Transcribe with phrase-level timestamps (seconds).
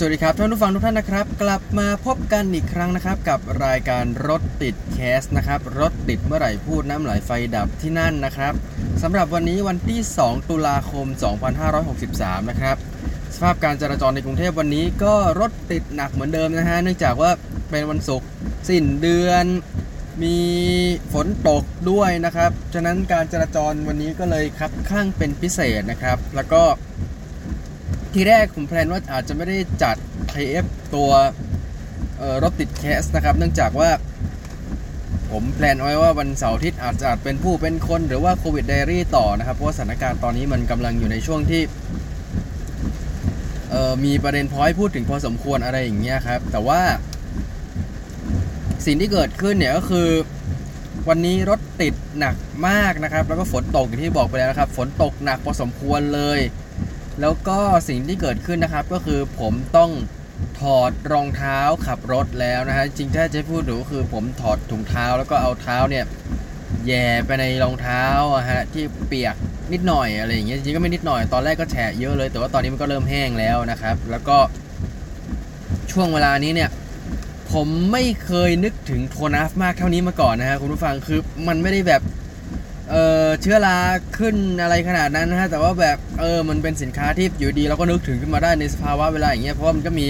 [0.00, 8.52] สวัสดีครับท่านผู้ฟังทุกท่านนะครับ กลับมาพบกันอีกครั้งนะครับ กับรายการรถติดแคสนะครับ รถติดเมื่อไหร่พูดน้ำไหลไฟดับที่นั่นนะครับ
[9.02, 11.06] สำหรับวันนี้วันที่ 2 ตุลาคม
[11.78, 12.76] 2563 นะครับ
[13.34, 17.30] สภาพการจราจรในกรุงเทพวันนี้ก็รถติดหนักเหมือนเดิมนะฮะเนื่องจากว่า
[17.70, 18.28] เป็นวันศุกร์
[18.68, 19.44] สิ้นเดือน
[20.22, 20.38] มี
[21.12, 26.62] ฝนตกด้วยนะครับฉะนั้นการจราจรวันนี้ก็เลยคับข้างเป็นพิเศษนะครับ แล้วก็
[28.14, 29.96] ทีแรกผม plan ว่าอาจจะไม่ได้จัด
[30.32, 31.10] KF ตัว
[32.42, 33.90] รถติด Cast นะครับ เนื่องจากว่า
[35.30, 41.62] ผม plan ไว้ว่าวันเสาร์อาทิตย์อาจจะอาจเป็นผู้เป็นคนหรือว่าโควิด Daily ต่อนะครับ เพราะว่าสถานการณ์ตอนนี้มันกำลังอยู่ในช่วงที่
[44.04, 46.80] มีประเด็นพอพูดถึงพอสมควรอะไรอย่างเงี้ยครับ แต่ว่า
[48.86, 50.08] สิ่งที่เกิดขึ้นเนี่ยก็คือ
[51.08, 52.36] วันนี้รถติดหนัก
[52.68, 56.40] มากนะครับ แล้วก็ฝนตกอย่างที่บอกไปแล้วนะครับ ฝนตกหนักพอสมควรเลย
[57.20, 59.90] แล้วก็สิ่งที่เกิดขึ้นนะครับ ก็คือผมต้อง
[60.60, 66.04] ถอดรองเท้าขับรถแล้วนะฮะจริงถ้าจะพูดถึงก็คือผมถอดถุงเท้าแล้วก็เอาเท้าเนี่ย
[66.86, 69.34] แย่ไปในรองเท้าอะฮะที่เปียก
[69.72, 74.38] นิดหน่อยอะไรอย่างเงี้ยจริงก็ไม่นิดหน่อยตอนแรกก็แฉะเยอะเลย แต่ว่าตอนนี้มันก็เริ่มแห้งแล้วนะครับ แล้วก็
[75.92, 76.70] ช่วงเวลานี้เนี่ย
[77.52, 82.02] ผมไม่เคยนึกถึงโทนัฟมากเท่านี้มาก่อนนะฮะคุณผู้ฟังคือมันไม่ได้แบบ
[82.90, 82.94] เอ
[83.24, 83.76] อเชื้อรา
[84.18, 90.06] ขึ้นอะไรขนาดนั้นนะฮะแต่ว่าแบบเออมันเป็นสินค้าที่อยู่ดีเราก็นึกถึงขึ้นมาได้ในสภาวะเวลาอย่างเงี้ยเพราะว่ามันก็มี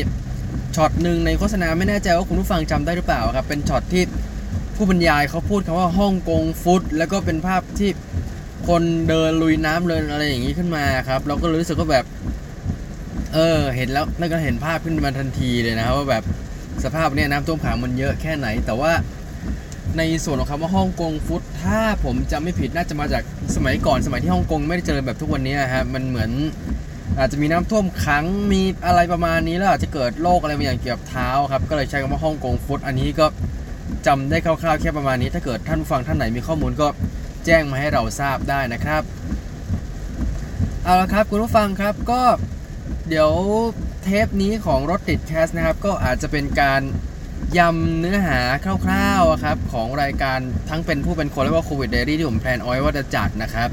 [0.77, 4.03] ช็อตหนึ่งในโฆษณาไม่แน่ใจว่าคุณผู้ฟังจำได้หรือเปล่าครับเป็นช็อตที่
[4.77, 7.91] ผู้บรรยายเขาพูดคำว่าฮ่องกงฟุตแล้วก็เป็นภาพที่
[8.69, 12.05] คนเดินลุยน้ำเลยอะไรอย่างงี้ขึ้นมาครับเราก็รู้สึกว่าแบบ
[13.35, 16.25] เออ เห็นแล้วนั่นก็เห็นภาพขึ้นมาทันทีเลยนะครับว่าแบบ
[16.85, 18.93] สภาพเนี้ยน้ำท่วมขังมันเยอะแค่ไหน แต่ว่า
[19.97, 23.23] ในส่วนของคำว่าฮ่องกงฟุตถ้าผมจำไม่ผิดน่าจะมาจาก
[23.57, 26.31] สมัยก่อนสมัยที่ฮ่องกงไม่ได้เจริญแบบทุกวันนี้ฮะมันเหมือน
[27.19, 33.27] อาจจะมีน้ำท่วมขังมีอะไรประมาณนี้แล้วอาจจะเกิดโรคอะไรบางอย่างเกี่ยวกับเท้าครับก็เลยใช้คำว่าฮ่องกงฟุตอันนี้ก็
[34.07, 36.89] จำได้คร่าวๆแค่ประมาณนี้ ถ้าเกิดท่านฟังท่านไหนมีข้อมูลก็
[37.47, 39.03] แจ้งมาให้เราทราบได้นะครับ
[40.85, 42.23] เอาละครับคุณผู้ฟังครับก็
[43.09, 43.31] เดี๋ยว
[44.03, 46.81] เทปนี้ของรถติดแคสนะครับก็อาจจะเป็นการ
[47.57, 48.41] ยำเนื้อหา
[48.85, 50.39] คร่าวๆครับของรายการ
[50.71, 53.69] ทั้งเป็นผู้เป็นคนและว่าโควิด Daily ที่ผม plan เอาไว้ว่าจะจัดนะครับ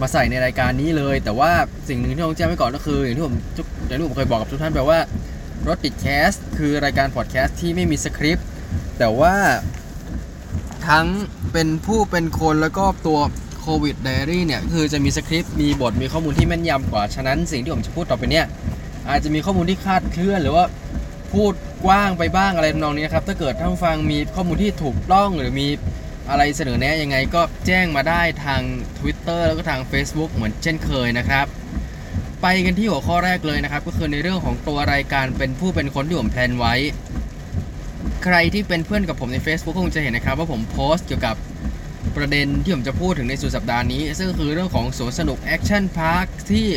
[0.00, 1.50] มาใส่ในรายการนี้เลย แต่ว่า
[1.88, 4.98] สิ่งหนึ่งที่ต้องแจ้งไว้ก่อนก็คือ อย่างที่ผมทุกอย่างที่ผมเคยบอกกับทุกท่านไปว่า
[5.68, 8.46] รถติด Cast คือรายการพอดแคสต์ที่ไม่มีสคริปต์
[8.98, 9.34] แต่ว่า
[10.88, 11.06] ทั้ง
[11.52, 13.18] เป็นผู้เป็นคนแล้วก็ตัว
[13.60, 18.46] โควิด Daily เนี่ยคือจะมีสคริปต์มีบทมีข้อมูลที่แม่นยำกว่า ฉะนั้นสิ่งที่ผมจะพูดต่อไปเนี่ย
[19.08, 20.64] อาจจะมีข้อมูลที่คลาดเคลื่อนหรือว่า
[21.32, 21.52] พูด
[21.84, 25.68] กว้างไปบ้างอะไรทำนองนี้นะครับ ถ้าเกิดท่านผู้ฟังมีข้อมูลที่ถูกต้องหรือมี
[26.30, 28.62] อะไรเสนอแนะยังไงก็แจ้งมาได้ทาง
[28.98, 31.46] Twitter แล้วก็ทาง Facebook เหมือนเช่นเคยนะครับ
[32.42, 36.74] ไปกันที่หัวข้อแรกเลยนะครับ ก็คือในเรื่องของตัวรายการเป็นผู้เป็นคนที่ผมแพลนไว้
[38.24, 41.36] ใครที่เป็นเพื่อนกับผมใน Facebook คงจะเห็นนะครับ ว่าผมโพสต์เกี่ยวกับ
[42.16, 46.68] ประเด็นที่ผมจะพูดถึงในสุดสัปดาห์นี้ ซึ่งคือเรื่องของสวนสนุก Action Park ที่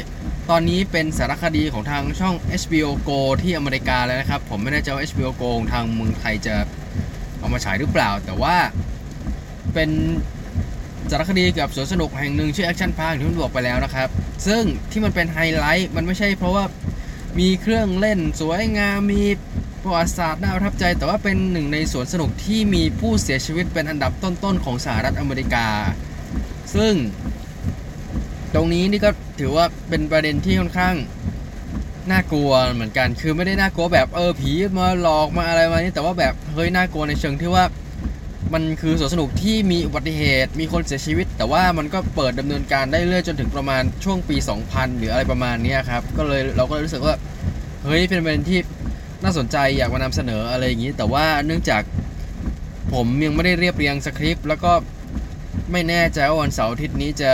[0.55, 6.55] ตอนนี้เป็นสารคดีของทางช่อง HBO Go ที่อเมริกาแล้วนะครับ ผมไม่แน่ใจว่า HBO Go ของทางเมืองไทยจะ
[7.39, 8.55] เอามาฉายหรือเปล่า แต่ว่า
[9.73, 9.89] เป็น
[11.11, 14.09] สารคดีเกี่ยวกับสวนสนุกแห่งหนึ่งชื่อ Action Park ที่ผมบอกไปแล้วนะครับ
[14.47, 16.65] ซึ่งที่มันเป็นไฮไลท์มันไม่ใช่เพราะว่า
[17.39, 19.23] มีเครื่องเล่นสวยงามมี
[19.83, 25.67] ประวัติศาสตร์น่าประทับใจ แต่ว่าเป็นหนึ่งในสวนสนุกที่มีผู้เสียชีวิตเป็นอันดับต้นๆของสหรัฐอเมริกา
[26.75, 26.93] ซึ่ง
[28.53, 30.95] ตรงนี้นี่ก็ ถือว่าเป็นประเด็นที่ค่อนข้าง
[32.11, 37.63] น่ากลัวเหมือนกัน คือไม่ได้น่ากลัวแบบเออผีมาหลอกมาอะไรมานี่แต่ว่าแบบเฮ้ยน่ากลัวในเชิงที่ว่า
[38.53, 44.35] มันคือสวนสนุกที่มีอุบัติเหตุ มีคนเสียชีวิต แต่ว่ามันก็เปิดดำเนินการได้เรื่อยจนถึงประมาณช่วงปี
[44.67, 47.15] 2000 หรืออะไรประมาณนี้ครับ ก็เลยเราก็รู้สึกว่า
[47.83, 48.59] เฮ้ยเป็นประเด็นที่
[49.23, 51.81] น่าสนใจอยากมานำเสนออะไรอย่างนี้ แต่ว่าเนื่องจาก
[52.93, 54.71] ผมยังไม่ได้เรียบเรียงสคริปต์แล้วก็
[55.71, 57.31] ไม่แน่ใจว่าวันเสาร์อาทิตย์นี้จะ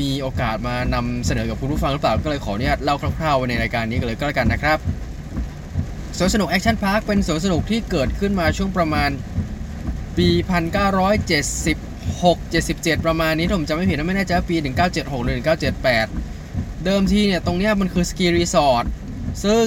[0.00, 4.78] มีโอกาสมานำเสนอกับคุณผู้ฟังหรือเปล่าก็เลยขออนุญาตเล่าคร่าวๆไว้ในรายการนี้กันเลยก็แล้วกันนะครับ
[6.18, 9.10] สวนสนุก Action Park เป็นสวนสนุกที่เกิดขึ้นมาช่วงประมาณ
[10.18, 10.28] ปี
[11.46, 14.56] 1976 77 ประมาณนี้ถ้าผมจำไม่ผิดนะไม่แน่ใจว่าปี
[14.90, 15.36] 1976 หรือ
[16.14, 18.84] 1978 เดิมทีเนี่ยตรงเนี้ยมันคือสกีรีสอร์ท
[19.44, 19.64] ซึ่ง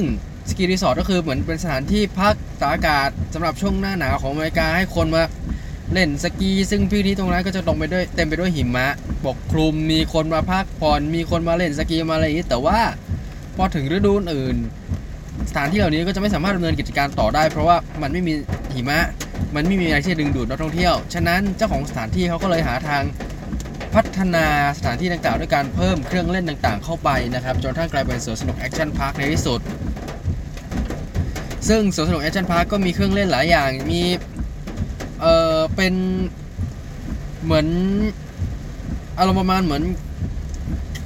[0.49, 5.23] สกีรีสอร์ทก็คือเหมือนเป็นสถานที่พักตากอากาศสำหรับช่วงหน้าหนาวของอเมริกาให้คนมา
[5.93, 8.87] เล่นสกีซึ่งพื้นที่ตรงนั้นก็จะลงไปด้วยเต็มไปด้วยหิมะ
[9.25, 12.79] ปกคลุมมีคนมาพักผ่อนมีคนมาเล่นสกีมาอะไรอย่างนี้ แต่ว่า
[13.57, 14.57] พอถึงฤดูอื่น
[15.49, 18.33] สถานที่เหล่านี้ก็จะไม่สามารถดำเนินกิจการต่อได้ เพราะว่ามันไม่มี
[18.73, 18.99] หิมะ
[19.55, 23.03] มันไม่มีอะไรที่ดึงดูดนักท่องเที่ยว ฉะนั้นเจ้าของสถานที่เขาก็เลยหาทาง
[23.95, 24.45] พัฒนา
[24.77, 29.59] สถานที่ดังกล่าวด้วยการเพิ่มเครื่องเล่นต่างๆ เข้าไปนะครับจนทั้งกลายเป็นสวนสนุก Action Park ในที่สุด
[31.69, 34.01] ซึ่งสวนสนุก Action Park ก็มีเครื่องเล่นหลายอย่างมี
[35.21, 35.25] เอ
[35.55, 35.93] อเป็น
[37.43, 37.67] เหมือน
[39.17, 39.83] อารมณ์ประมาณเหมือน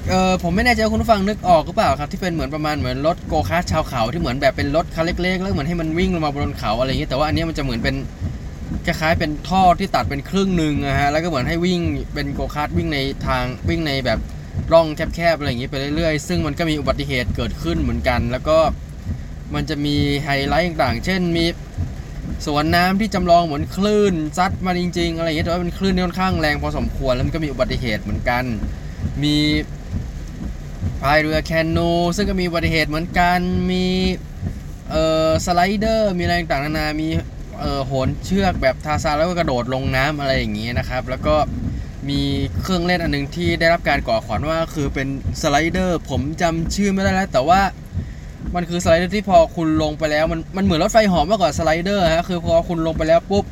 [0.09, 7.95] เออผมไม่แน่ใจว่าคุณผู้ฟังนึกออกหรือเปล่าครับที่เป็นเหมือนประมาณเหมือนรถโกคาร์ทชาวเขาที่เหมือนแบบเป็นรถคันเล็กๆ แล้วเหมือนให้มันวิ่งลงมาบนเขาอะไรอย่างนี้แต่ว่าอันนี้มันจะเหมือนเป็น
[8.85, 11.79] คล้ายๆเป็นท่อที่ตัดเป็นครึ่งหนึ่งนะฮะแล้วก็เหมือนให้วิ่ง
[12.13, 14.19] เป็นโกคาร์ทวิ่งในทางวิ่งในแบบ
[14.73, 18.57] ร่องแคบๆอะไรอย่างนี้ไปเรื่อยๆ ซึ่งมันก็มีอุบัติเหตุเกิดขึ้นเหมือนกัน แล้วก็
[19.55, 21.45] มันจะมีไฮไลท์ต่างๆ เช่นมี
[22.45, 28.43] สวนน้ำที่จำลองเหมือนคลื่นซัดมาจริง ๆ อะไรอย่างเงี้ยแต่ว่าเป็นคลื่นที่ค่อนข้างแรงพอสมควรแล้วมันก็มีอุบัติเหตุเหมือนกัน
[29.23, 29.35] มี
[31.01, 33.39] พายเรือแคนูซึ่งก็มีอุบัติเหตุเหมือนกัน
[33.71, 33.85] มี
[34.89, 37.07] เอ่อสไลเดอร์ มีอะไรต่างๆนานา มี
[37.59, 41.35] เอ่อโหนเชือกแบบทาร์ซานแล้วก็กระโดดลงน้ำอะไรอย่างเงี้ยนะครับ แล้วก็
[42.09, 42.21] มี
[42.61, 45.07] เครื่องเล่นอันหนึ่งที่ได้รับการกล่าวขวัญว่าคือเป็น
[45.41, 47.61] สไลเดอร์ ผมจำชื่อไม่ได้แล้ว แต่ว่า
[48.55, 53.43] มันคือสไลเดอร์ที่พอคุณลงไปแล้ว มันมันเหมือนรถไฟเหาะมากกว่าสไลเดอร์ฮะคือพอคุณลงไปแล้วปุ๊บ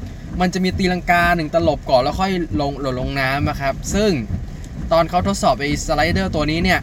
[0.41, 4.11] มันจะมีตีลังกาหนึ่งตลบก่อนแล้วค่อยลงหล่นลงน้ำนะครับ ซึ่ง
[4.91, 6.79] ตอนเขาทดสอบไอ้สไลเดอร์ตัวนี้เนี่ย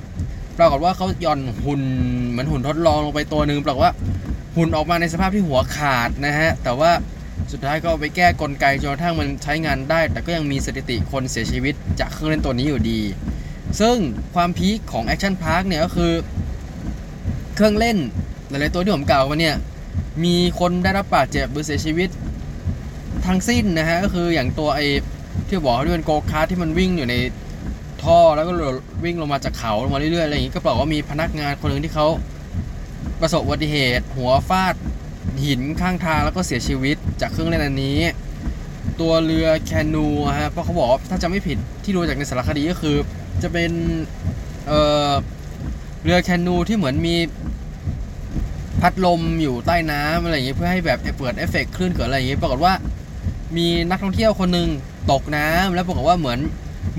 [0.58, 1.82] ปรากฏว่าเขาหย่อนหุ่น
[2.30, 3.94] เหมือนหุ่นทดลองลงไปตัวหนึ่งปรากฏว่า
[4.56, 6.90] หุ่นออกมาในสภาพที่หัวขาดนะฮะ แต่ว่า
[7.52, 13.00] สุดท้ายก็ไปแก้กลไกจนกระทั่งมันใช้งานได้ แต่ก็ยังมีสถิติคนเสียชีวิตจากเครื่องเล่นตัวนี้อยู่ดี
[13.80, 13.96] ซึ่ง
[14.34, 16.12] ความพีคของ Action Park เนี่ยก็คือ
[17.54, 17.96] เครื่องเล่น
[18.48, 19.56] หลายๆตัวที่ผมกล่าวมาเนี่ย
[20.24, 22.08] มีคนได้รับบาดเจ็บหรือเสียชีวิต
[23.26, 24.86] ทั้งสิ้นนะฮะก็คืออย่างตัวไอ้
[25.46, 27.14] ที่บอกว่าที่เป็นโกคาร์ที่มันวิ่งอยู่ใน
[28.02, 28.52] ท่อแล้วก็
[29.04, 32.06] วิ่งลงมาจากเขาลงมาเรื่อยๆอะไรอย่างนี้ก็บอกว่ามีพนักงานคนหนึ่งที่เขา
[33.20, 34.74] ประสบอุบัติเหตุ หัวฟาด
[35.44, 37.98] หินข้างทางแล้วก็เสียชีวิตจากเครื่องเล่นอันนี้
[39.00, 40.06] ตัวเรือแคนู
[40.38, 42.96] ฮะเพราะเขาบอกถ้าจะไม่ผิดที่ดูจากในสารคดีก็คือ
[43.42, 43.70] จะเป็น
[44.66, 45.10] เอ่อ
[46.04, 47.16] เรือแคนูที่เหมือนมี
[48.86, 52.74] พัดลมอยู่ใต้น้ำอะไรอย่างเงี้ยเพื่อให้แบบเปิดเอฟเฟกต์คลื่นเกิดอะไรอย่างเงี้ยปรากฏว่า
[53.56, 54.68] มีนักท่องเที่ยวคนหนึ่ง
[55.12, 56.38] ตกน้ำแล้วปรากฏว่าเหมือน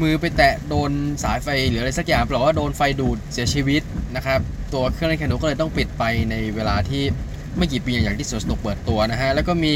[0.01, 0.91] มือไปแตะโดน
[1.23, 3.81] สายไฟหรืออะไรสักอย่างปรากฏว่าโดนไฟดูดเสียชีวิต
[4.15, 4.39] นะครับ
[4.73, 7.03] ตัวเครื่องเล่นแคนูก็เลยต้องปิดไปในเวลาที่
[7.57, 9.73] ไม่กี่ปีอย่างที่สวนสนุกเปิดตัวนะฮะแล้วก็มี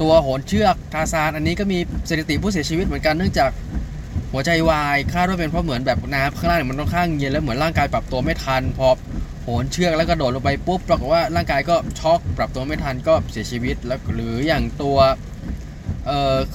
[0.00, 1.78] ตัวโหนเชือกทาซานอันนี้ก็มี
[2.08, 3.50] สถิติผู้เสียชีวิตเหมือนกันเนื่องจาก
[4.32, 8.88] หัวใจวายคาดว่าเป็นเพราะเหมือนแบบน้ำข้างล่างมันค่อนข้างเย็นแล้วเหมือนร่างกายปรับตัวไม่ทันพอ
[9.60, 14.98] นเชือกแล้วก็โดดลงไปปุ๊บปรากฏว่าร่างกายก็ช็อกปรับตัวไม่ทันก็เสียชีวิตแล้วหรืออย่างตัว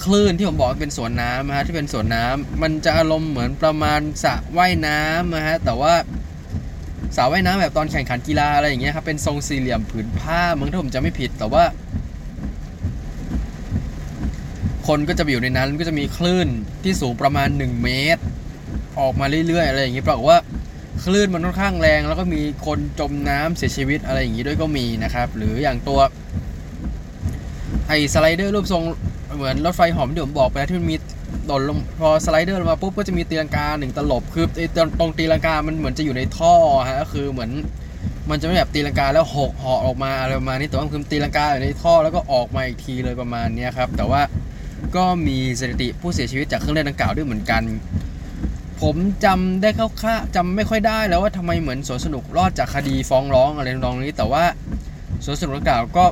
[0.04, 5.94] คลื่นที่ผมบอกเป็นสวนน้ำนะฮะที่เป็นสวนน้ำมันจะอารมณ์เหมือนประมาณสระว่ายน้ำนะฮะแต่ว่า
[7.16, 11.64] สระว่ายน้ำแบบตอนแข่งขันกีฬาอะไรอย่างเงี้ยครับเป็นทรงสี่เหลี่ยมผืนผ้ามั้งถ้าผมจำไม่ผิดแต่ว่า
[14.88, 16.48] คนก็จะอยู่ในนั้นก็จะมีคลื่น
[16.84, 18.24] ที่สูงประมาณ 1 เมตร
[19.00, 20.40] ออกมาเรื่อยๆอะไรอย่างเงี้ยปรากฏว่า
[21.06, 26.00] คลื่นมันค่อนข้างแรง แล้วก็มีคนจมน้ำเสียชีวิตอะไรอย่างนี้ด้วยก็มีนะครับ หรืออย่างตัว
[27.88, 28.84] ไอ้สไลเดอร์รูปทรง
[29.36, 30.96] เหมือนรถไฟเหาะที่ผมบอกไปแล้วที่มันมี
[31.46, 36.54] โดดลงพอสไลเดอร์ลงมาปุ๊บก็จะมีตีลังกาหนึ่งตลบคือไอ้ตรงตรงตีลังกามันเหมือนจะอยู่ในท่อ
[36.90, 37.52] ฮะก็คือเหมือน
[38.30, 44.22] มันจะไม่แบบตีลังกาแล้วหกเหาะออกมาอะไรประมาณนี้แต่ว่าคือตีลังกาอยู่ในท่อแล้วก็ออกมาอีกทีเลยประมาณนี้ครับแต่ว่า
[44.96, 47.62] ก็มีสถิติผู้เสียชีวิตจากเครื่องเล่นดังกล่าวด้วยเหมือนกัน
[48.82, 54.44] ผมจำได้คร่าวๆจำไม่ค่อยได้แล้วว่าทำไมเหมือนสวนสนุกรอดจากคดีฟ้องร้องอะไรทำนองนี้ แต่ว่า
[55.26, 56.06] สวนสนุกกล่าวก็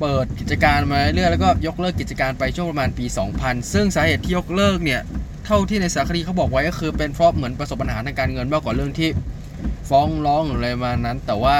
[0.00, 3.04] เปิดกิจการมาเรื่อยๆแล้วก็ยกเลิกกิจการไปช่วงประมาณปี
[3.38, 5.00] 2000 ซึ่งสาเหตุที่ยกเลิกเนี่ย
[5.44, 9.08] เท่าที่ในสารคดีเขาบอกไว้ก็คือเป็นเพราะเหมือนประสบปัญหาทางการเงินมากกว่าเรื่องที่
[9.90, 11.56] ฟ้องร้องหรืออะไรมานั้น แต่ว่า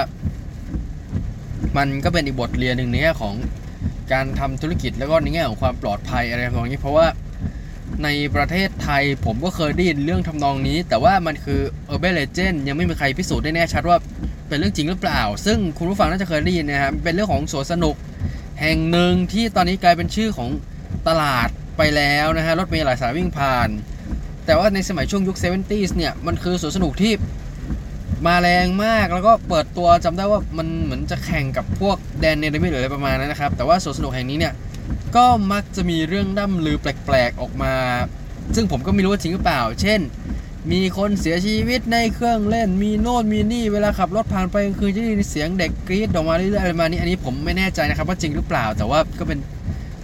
[1.77, 3.35] มันก็เป็นอีกบทเรียนหนึ่งในแง่ของ
[4.13, 7.07] การทำธุรกิจแล้วก็ในแง่ของความปลอดภัยอะไรทำนองนี้เพราะว่า
[8.05, 13.99] ในประเทศไทยผมก็เคยได้ยินเรื่องทำนองนี้ แต่ว่ามันคือ urban legend ยังไม่มีใครพิสูจน์ได้แน่ชัดว่า
[14.49, 17.95] เป็นเรื่องจริงหรือเปล่า ซึ่งคุณผู้ฟังน่าจะเคยได้ยินนะครับ เป็นเรื่องของสวนสนุก
[18.61, 20.49] แห่งหนึ่งที่ตอนนี้กลายเป็นชื่อของ
[21.09, 23.69] ตลาดไปแล้วนะฮะรถเมล์หลายสายวิ่งผ่าน
[24.47, 27.13] แต่ว่าในสมัยช่วงยุค 70s เนี่ย มันคือสวนสนุกที่
[28.27, 34.53] มาแรงมากแล้วก็เปิดตัวจำได้ว่ามันเหมือนจะแข่งกับพวกแดนเนเดมิหรืออะไรประมาณนั้นนะครับ แต่ว่าสวนสนุกแห่งนี้เนี่ย
[35.17, 37.75] ก็มักจะมีเรื่องดั้มลือแปลกๆออกมา
[38.55, 40.01] ซึ่งผมก็ไม่รู้ว่าจริงหรือเปล่า เช่น
[40.73, 49.39] มีคนเสียชีวิตในเครื่องเล่น มีโน่นมีนี่ เวลาขับรถผ่านไปกลางคืนจะได้ยินเสียงเด็กกรี๊ดออกมาเรื่อยๆอะไรมานี้ อันนี้ผมไม่แน่ใจนะครับว่าจริงหรือเปล่า แต่ว่าก็เป็น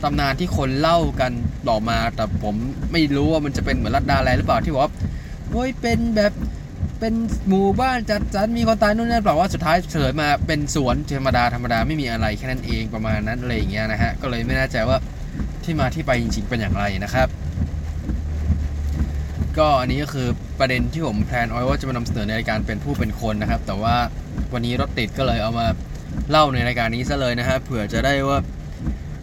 [0.03, 1.33] ตำนานที่คนเล่ากัน
[1.69, 2.55] ต่อมา แต่ผม
[2.93, 4.93] ไม่รู้ว่ามันจะเป็นเหมือนรัดดาแลนด์หรือเปล่าที่บอกว่า
[5.51, 6.33] โอ้ยเป็นแบบ
[7.05, 14.99] เป็นหมู่บ้านจัดสรรมีคนตายนู่นนั่นเปล่าว่าสุดท้ายเฉลยมาเป็นสวนธรรมดาธรรมดาไม่มีอะไรแค่นั้นเองประมาณนั้นอะไรอย่างเงี้ยนะฮะก็เลยไม่แน่ใจว่า
[15.65, 17.29] ที่มาที่ไปจริงๆเป็นอย่างไรนะครับ
[19.59, 23.97] ก็อันนี้ก็คือประเด็นที่ผม plan เอาไว้ว่าจะมานำเสนอในรายการเป็นผู้เป็นคนนะครับ แต่ว่า
[24.53, 25.67] วันนี้รถติดก็เลยเอามา
[26.31, 28.39] เล่าในรายการนี้ซะเลยนะฮะเผื่อจะได้ว่า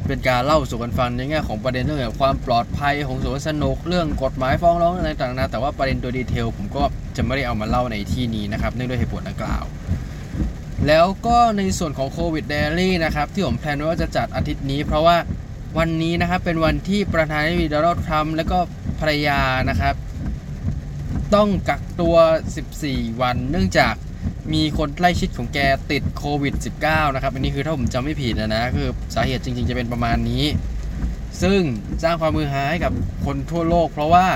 [0.07, 6.83] เป็นการเล่าสู่กันฟังในแง่ของประเด็นเรื่องความปลอดภัยของสวนสนุกเรื่องกฎหมายฟ้องร้องอะไรต่างๆนะแต่ว่าประเด็นตัว detail ผมก็
[7.15, 9.63] จะไม่ได้เอามาเล่าในที่นี้นะครับเนื่องด้วยเหตุผลดังกล่าว
[10.87, 15.17] แล้วก็ในส่วนของโควิด Daily นะครับที่ผม plan ไว้ว่าจะจัดอาทิตย์นี้ เพราะว่า
[15.77, 18.59] วันนี้นะครับเป็นวันที่ประธานาธิบดีโดนัลด์ทรัมป์และก็
[18.99, 19.39] ภรรยา
[19.69, 19.95] นะครับ
[21.35, 22.15] ต้องกักตัว
[22.67, 23.93] 14 วันเนื่องจาก
[24.53, 25.59] มีคนใกล้ชิดของแก
[25.91, 26.53] ติดโควิด
[26.85, 30.45] -19 นะครับ อันนี้คือถ้าผมจำไม่ผิดนะนะคือสาเหตุจริง ๆ จะเป็นประมาณนี้
[31.41, 31.59] ซึ่ง
[32.03, 32.91] สร้างความมือหาให้กับ
[33.25, 34.27] คนทั่วโลก เพราะว่า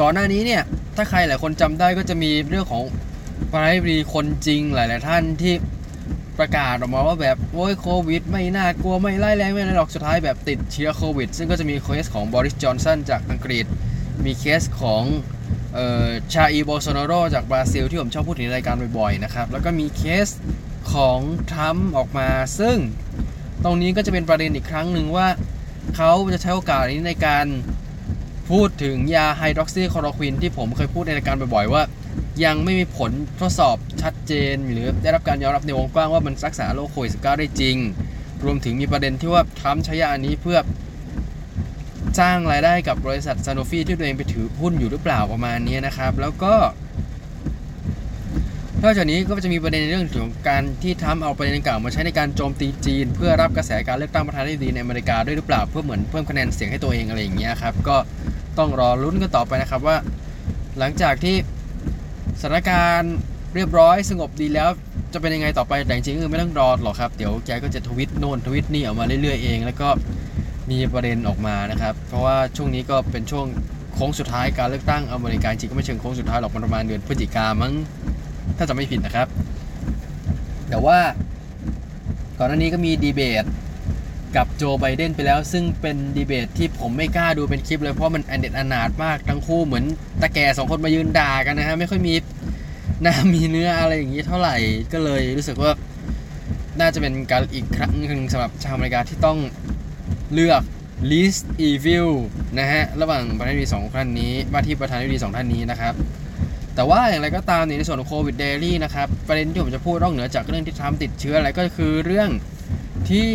[0.00, 0.62] ก่อนหน้านี้เนี่ย
[0.96, 2.82] ถ้าใครหลายคนจำได้ก็จะมีเรื่องของ
[3.50, 5.54] ประธานาธิบดีคนจริงหลาย ๆ ท่านที่
[6.38, 13.66] ประกาศออกมาว่าแบบโอ้ยโควิด ไม่น่ากลัวไม่ร้ายแรงไม่อะไรหรอกสุดท้ายแบบติดเชื้อโควิด ซึ่งก็จะมีเคสของบอริสจอห์นสันจากอังกฤษ
[14.24, 15.02] มีเคสของ
[16.32, 20.28] ชาอีร์ โบลโซนาโรจากบราซิลที่ผมชอบพูดถึงในรายการบ่อยๆนะครับ แล้วก็มีเคส
[20.92, 21.18] ของ
[21.50, 22.28] ทรัมป์ออกมา
[22.58, 22.76] ซึ่ง
[23.64, 25.28] ตรงนี้ก็จะเป็นประเด็นอีกครั้งหนึ่งว่า
[25.96, 27.46] เขาจะใช้โอกาสนี้ในการ
[28.50, 31.82] พูดถึงยาไฮดรอกซีคลอโรควินที่ผมเคยพูดในรายการบ่อยๆว่า
[32.44, 37.76] ยังไม่มีผลทดสอบชัดเจน หรือได้รับการยอมรับในวงกว้างว่ามันรักษาโรคโควิด -19 ได้จริง
[38.44, 40.58] รวมถึงมีประเด็นที่ว่าทรัมป์ใช้ยาอันนี้เพื่อ
[42.20, 46.54] สร้างรายได้กับบริษัทซานโนฟีที่ตัวเองไปถือหุ้นอยู่หรือเปล่าประมาณนี้นะครับ แล้วก็
[48.82, 57.96] นอกจากนี้ก็จะมีประเด็นในเรื่องของการที่ทรัมป์เอาประเด็นดังกล่ามาใช้ในการโจมตีจีน เพื่อรับกระแสการเลือกตั้งประธานาธิบดีในอเมริกาด้วยหรือเปล่าเพื่อเหมือนเพิ่มคะแนนเสียงให้ตัวเองอะไรอย่างเงี้ยครับก็
[58.58, 59.96] ต้องรอลุ้นกันต่อไปนะครับว่า
[60.78, 61.36] หลังจากที่
[62.40, 63.14] สถานการณ์
[63.54, 64.68] เรียบร้อยสงบดีแล้ว
[65.12, 69.88] จะเป็นยังไงต่อไปแต่จริงๆไม่ต้องรอหรอกครับ เดี๋ยวแกก็จะทวิตโน่นทวิตนี่ออกมาเรื่อยๆเอง แล้วก็
[70.70, 73.46] มีประเด็นออกมานะครับ เพราะว่าช่วงนี้ก็เป็นช่วง
[73.94, 77.74] โค้งสุดท้ายการเลือกตั้งอเมริกาจริงก็ไม่เชิงโค้งสุดท้ายหรอกประมาณเดือนพฤศจิกามั้ง
[78.56, 79.28] ถ้าจะไม่ผิดนะครับ
[80.68, 80.98] แต่ว่า
[82.38, 83.44] ก่อนหน้านี้ก็มีดีเบต
[84.36, 89.84] กับโจไบเดนไปแล้ว ซึ่งเป็นดีเบตที่ผมไม่กล้าดูเป็นคลิปเลยเพราะมันอันเด็ดอนาถมากทั้งคู่เหมือน
[90.22, 92.14] ตะแก่สองคนมายืนด่ากันนะฮะไม่ค่อยมี
[93.02, 94.56] หน้ามีเนื้ออะไรอย่างนี้เท่าไหร่
[94.92, 95.70] ก็เลยรู้สึกว่า
[96.80, 99.38] น่าจะเป็นการอีกครั้งหนึ่งสำหรับชาวอเมริกาที่ต้อง
[100.34, 100.62] เลือก
[101.10, 102.10] least evil
[102.58, 105.94] นะฮะ ระหว่างประธานาธิบดีสองท่านนี้ ว่าที่ประธานาธิบดีสองท่านนี้นะครับ
[106.74, 112.30] แต่ว่าอย่างไรก็ตามในส่วนของโควิดเดลี่นะครับ ประเด็นที่ผมจะพูดนอกเหนือจากเรื่องที่ทรัมป์ติดเชื้ออะไรก็คือเรื่อง
[113.10, 113.30] ที่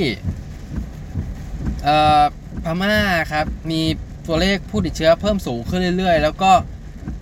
[2.64, 2.96] พม่า
[3.32, 3.82] ครับ มี
[4.28, 6.52] ตัวเลขผู้ติดเชื้อเพิ่มสูงขึ้นเรื่อย ๆ แล้วก็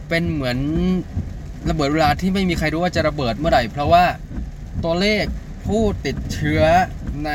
[0.09, 0.57] เป็นเหมือน
[1.69, 4.05] ระเบิดเวลาที่ไม่มีใครรู้ว่าจะระเบิดเมื่อไหร่ เพราะว่า
[4.83, 5.23] ตัวเลข
[5.67, 6.61] ผู้ติดเชื้อ
[7.25, 7.31] ใน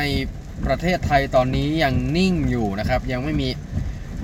[0.67, 3.49] ประเทศไทยตอนนี้ยังนิ่งอยู่นะครับ ยังไม่มี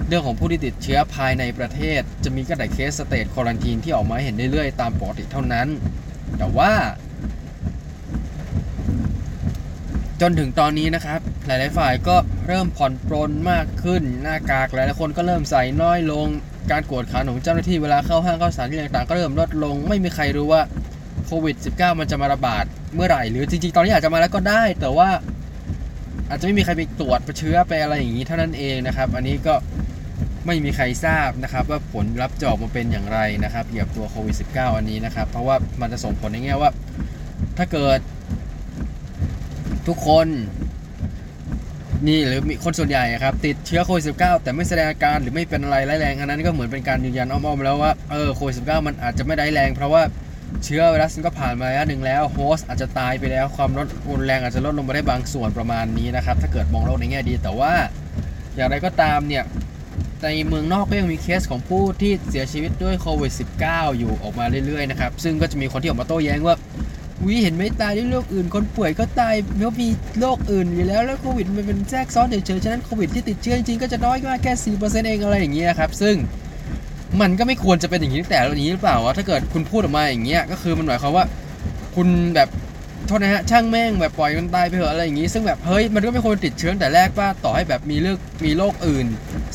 [0.08, 5.68] เรื่องของผู้ที่ติดเชื้อภายในประเทศ จะมีก็แต่เคสสเตทควอลันทีนที่ออกมาเห็นเรื่อยๆ ตามปกติเท่านั้น
[6.38, 6.72] แต่ว่า
[10.22, 12.16] จนถึงตอนนี้นะครับ หลายๆฝ่ายก็
[12.48, 16.28] เริ่มผ่อนปรนมากขึ้น หน้ากากหลายๆคนก็เริ่มใส่น้อยลง
[16.72, 20.62] การกวดขันของเจ้าหน้าที่เวลาเข้าห้างเข้าสถานที่ต่างๆ ก็เริ่มลดลง ไม่มีใครรู้ว่า
[21.26, 22.66] โควิด -19 มันจะมาระบาด
[22.96, 25.10] เมื่อไหร่ หรือจริงๆ ตอนนี้อาจจะมาแล้วก็ได้ แต่ว่า
[26.30, 29.56] อาจจะไม่มีใครไปตรวจไปเชื้อไปอะไรอย่างนี้เท่านั้นเองนะครับ อันนี้ก็
[30.46, 36.72] ไม่มีใครทราบนะครับ ว่าผลลัพธ์จออกมาเป็นอย่างไรนะครับเกี่ยวกับตัวโควิด -19 อันนี้นะครับ เพราะว่ามันจะส่งผลในแง่ว่า
[37.58, 38.00] ถ้าเกิด
[39.88, 40.28] ทุกคน
[42.08, 50.04] นี่หรือมีคนส่วนใหญ่ครับ ติดเชื้อโควิด -19 แต่ไม่แสดงอาการหรือไม่เป็นอะไรร้ายแรงอันนั้นก็เหมือนเป็นการยืนยันอ้อมๆแล้วว่าเออโควิด -19 มันอาจจะไม่ได้ายแรง เพราะว่า
[50.64, 57.74] เชื้อไวรัสก็ผ่านมาระยะหนึ่งแล้วโฮสต์อาจจะตายไปแล้วความลดรุนแรงอาจจะลดลงมาได้บางส่วนประมาณนี้นะครับ ถ้าเกิดมองโลกในแง่ดี แต่ว่า
[58.56, 59.44] อย่างไรก็ตามเนี่ย
[60.24, 63.32] ในเมืองนอกก็ยังมีเคสของผู้ที่เสียชีวิตด้วยโควิด
[63.66, 66.56] -19 อยู่ออกมาเรื่อยๆนะครับ ซึ่งก็จะมีคนที่ออกมาโต้แย้งว่า
[67.26, 69.88] วิเห็นไหม่ตายด้วยโรคอื่น คนป่วยก็ตายเพราะมี
[70.20, 76.16] โรคอื่นอยู่แล้วแล้วโควิดมันเป็นแทรกซ้อนเฉยๆฉะนั้นโควิดที่ติดเชื้อจริงๆก็จะน้อยมากแค่สี่เปอร์เซ็นต์เองอะไรอย่างเงี้ยครับซึ่ง
[77.22, 81.26] มันก็ไม่ควรจะเป็นอย่างนี้ตั้งแต่นี้หรือเปล่าวะถ้าเกิดคุณพูดออกมาอย่างเงี้ยก็คือมันหมายความว่า
[81.96, 82.50] คุณแบบ
[83.08, 89.06] โทษนะฮะช่างแม่งแบบปล่อยมันตายไปเถอะอะไรอย่างงี้ ซึ่งแบบเฮ้ยมันก็ไม่ควรติดเชื้อแต่แรกว่าต่อให้แบบมีเลือกมีโรคอื่น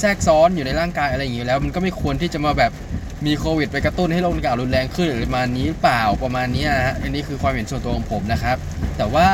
[0.01, 2.73] แทรกซ้อนอยู่ในร่างกายอะไรอย่างงี้แล้ว มันก็ไม่ควรที่จะมาแบบ
[3.27, 8.57] มีโควิดไปกระตุ้นให้โรคดังกล่าวรุนแรงขึ้นหรือประมาณนี้หรือเปล่าประมาณนี้นะฮะอันนี้คือความเห็นส่วนตัวของผมนะครับ
[8.97, 9.29] แต่ว่า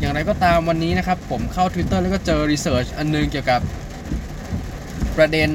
[0.00, 3.60] อย่างไรก็ตามวันนี้นะครับ ผมเข้า Twitter แล้วก็เจอรีเสิร์ชอันนึงเกี่ยวกับ
[5.16, 5.48] ประเด็น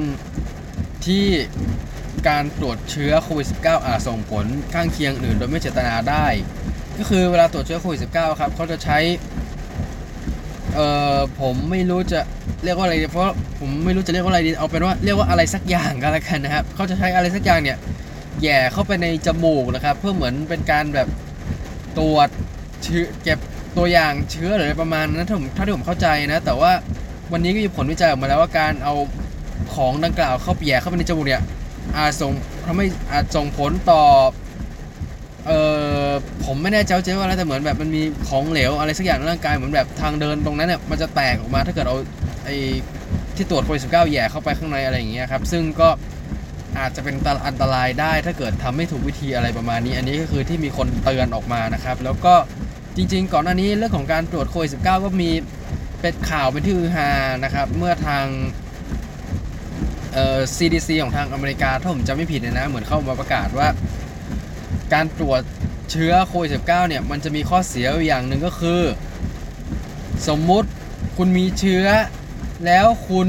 [1.08, 1.24] ที่
[2.28, 6.26] การตรวจเชื้อโควิด -19 อาจส่งผลข้างเคียงอื่นโดยไม่เจตนาได้
[6.98, 8.98] ก็คือเวลาตรวจเชื้อโควิด -19 ครับเขาจะใช้
[10.74, 12.20] เอ่อผมไม่รู้จะ
[12.64, 17.78] เรียกว่าอะไรเพราะผมไม่รู้จะเรียกว่าอะไรดีเอาเป็นว่าเรียกว่าอะไรสักอย่างก็แล้วกันนะครับเขาจะใช้อะไรสักอย่างเนี่ย
[18.42, 21.08] แย่เข้าไปในจมูกนะครับ เพื่อเหมือนเป็นการแบบ
[21.98, 22.28] ตรวจ
[22.82, 23.38] เชื้อเก็บ
[23.76, 26.72] ตัวอย่างเชื้อหรืออะไรประมาณนั้นถ้าผมถ้าที่ผมเข้าใจนะ แต่ว่า
[27.32, 28.94] วันนี้ก็มีผลวิจัยออกมาแล้วว่าการเอา
[29.74, 31.42] ของดังกล่าวเข้าแย่เข้าไปในจมูกเนี่ย
[31.96, 32.32] อาจส่ง
[32.66, 34.02] ทำให้อาจส่งผลต่อ
[35.46, 35.50] เอ
[36.08, 36.10] อ
[36.44, 41.96] ผมไม่แน่ใจว่าเจ๊ว่าอะไรแต่เหมือนแบบมันมีของเหลวอะไรสักอย่างในร่างกายเหมือนแบบทางเดินตรงนั้นเนี่ยมันจะแตกออกมาถ้าเกิดเอา
[42.44, 42.56] ไอ้
[43.36, 45.88] ที่ตรวจโควิดสิแย่เข้าไปข้างในอะไรอย่างเงี้ยครับซึ่งก็
[46.78, 52.34] อาจจะเป็นอันตรายได้ถ้าเกิดทำไม่ถูกวิธีอะไรประมาณนี้ อันนี้ก็คือที่มีคนเตือนออกมานะครับ แล้วก็
[52.96, 55.30] จริง ๆ ก่อนหน้านี้เรื่องของการตรวจโควิดสิก็มี
[56.00, 57.10] เป็นข่าวเป็นที่ฮือฮา
[57.44, 58.24] นะครับ เมื่อทาง
[60.18, 63.68] อ่อ CDC ของทางอเมริกาถ้าผมจำไม่ผิดเนยนะ เหมือนเข้ามาประกาศว่า
[64.94, 65.40] การตรวจ
[65.90, 68.80] เชื้อโควิดสิเนี่ย มันจะมีข้อเสียอย่างหนึ่งก็คือ
[70.28, 70.68] สมมุติ
[71.16, 71.86] คุณมีเชื้อ
[72.66, 73.28] แล้วคุณ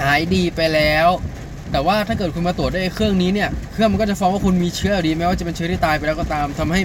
[0.00, 1.08] หายดีไปแล้ว
[1.72, 6.80] แต่ว่าถ้าเกิดคุณมาตรวจด้วยเครื่องนี้เนี่ย เครื่องมันก็จะฟ้องว่าคุณมีเชื้อดีแม้ว่าจะเป็นเชื้อที่ตายไปแล้วก็ตามทำให้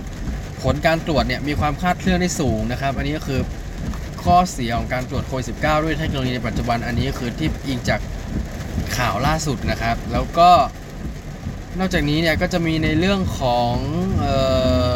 [0.64, 3.40] ผลการตรวจเนี่ยมีความคาดเคลื่อนได้สูงนะครับ อันนี้ก็คือ
[4.24, 8.00] ข้อเสียของการตรวจโควิด 19 ด้วยเทคโนโลยีในปัจจุบันอันนี้คือที่อิงจาก
[8.98, 10.50] ข่าวล่าสุดนะครับ แล้วก็
[11.80, 13.74] นอกจากนี้เนี่ยก็จะมีในเรื่องของ
[14.24, 14.26] อ
[14.90, 14.92] อ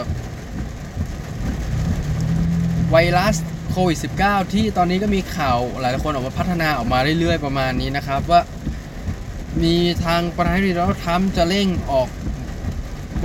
[2.92, 3.36] ไวรัส
[3.70, 8.42] โควิด -19 ที่ตอนนี้ก็มีข่าวหลายคนออกมาพัฒนาออกมาเรื่อยๆประมาณนี้นะครับ ว่า
[9.64, 12.10] มีทางประธานาธิบดีโดนัลด์ทรัมป์จะเร่งออก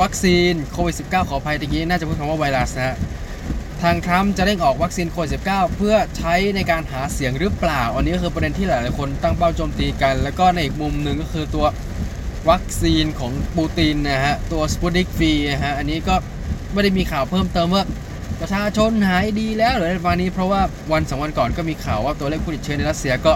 [0.00, 2.96] วัคซีนโควิด -19 ขออภัยตะกี้น่าจะพูดคำว่าไวรัสนะฮะ
[3.82, 11.66] ทางทรัมป์จะเร่งออกวัคซีนโควิด -19 เพื่อใช้ในการหาเสียงหรือเปล่า อันนี้ก็คือประเด็นที่หลายๆคนตั้งเป้าโจมตีกัน แล้วก็ในอีกมุมหนึ่งก็คือตัว
[12.50, 16.14] วัคซีนของปูตินนะฮะ ตัวสปุติกฟีนะฮะ อันนี้ก็
[16.72, 17.84] ไม่ได้มีข่าวเพิ่มเติมว่า
[18.40, 20.62] ประชาชนหายดีแล้วหรืออะไรประมาณนี้ เพราะว่า
[20.92, 23.32] วันสองวันก่อนก็มีข่าวว่าตัวเลขผู้ติดเชื้อในรัสเซียก็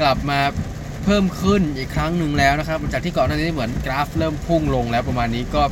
[0.00, 0.40] กลับมา
[1.04, 5.62] เพิ่มขึ้นอีกครั้งหนึ่งแล้วนะครับหลังจากที่ก่อนหน้านี้เหมือนกราฟเริ่มพุ่งลงแล้วประมาณนี้ก็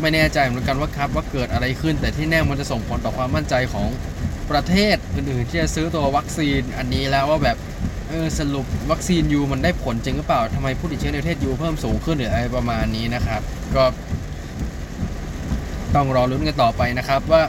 [0.00, 3.88] ไม่แน่ใจเหมือนกันว่าครับว่าเกิดอะไรขึ้น แต่ที่แน่มันจะส่งผลต่อความมั่นใจของ
[4.50, 7.56] ประเทศอื่นๆที่จะซื้อตัววัคซีนอันนี้แล้วว่าแบบ
[8.08, 13.40] เออสรุปวัคซีนยูมันได้ผลจริงหรือเปล่าทำไมผู้ติดเชื้อในประเทศยูเพิ่มสูงขึ้นหรืออะไรประมาณนี้นะครับ
[13.76, 13.84] ก็
[15.94, 17.42] ต้องรอลุ้นกันต่อไปนะครับว่า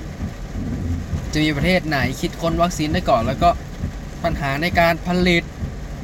[1.33, 3.49] จะมีประเทศไหนคิดค้นวัคซีนได้ก่อน แล้วก็
[4.23, 5.43] ปัญหาในการผลิต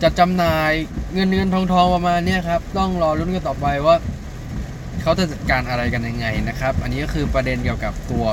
[0.03, 0.71] จัดจำหน่าย
[1.13, 3.95] เงินเงินทองทองประมาณนี้ครับ ต้องรอลุ้นกันต่อไปว่า
[5.03, 8.25] เขาจะจัดการอะไรกันยังไงนะครับ อันนี้ก็คือประเด็นเกี่ยวกับตัว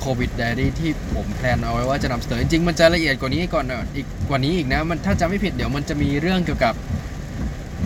[0.00, 3.64] โควิด d ดรี่ที่ผมแพลนเอาไว้ว่าจะนำเสนอจริงๆ มันจะละเอียดกว่านี้ก่อน
[3.96, 6.74] อีกกว่านี้อีกนะ มันถ้าจำไม่ผิดเดี๋ยวมันจะมีเรื่องเกี่ยวกับ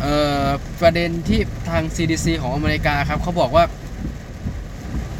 [0.01, 0.47] เอ่อ
[0.81, 3.65] ประเด็นที่ทาง CDC ของอเมริกาครับเขาบอกว่า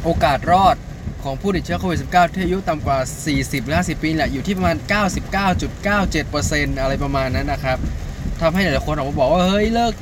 [0.03, 0.75] โอกาสรอด
[1.23, 2.97] ของผู้ติดเชื้อโควิด -19 ที่อายุต่ำกว่า
[3.31, 4.77] 40 หรือ 50 ปีแหละอยู่ที่ประมาณ
[5.53, 7.77] 99.97%อะไรประมาณนั้นนะครับ
[8.41, 9.93] ทำให้หลายคนออกมาบอกว่า เฮ้ย เลิก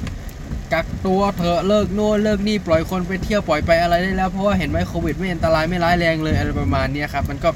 [0.74, 7.50] กักตัวเถอะเลิกโน่นเลิกนี่ปล่อยคนไปเที่ยวปล่อยไปอะไรได้แล้วเพราะว่าเห็นไหมโควิดไม่อันตรายไม่ร้ายแรงเลยอะไรประมาณนี้ครับมันก็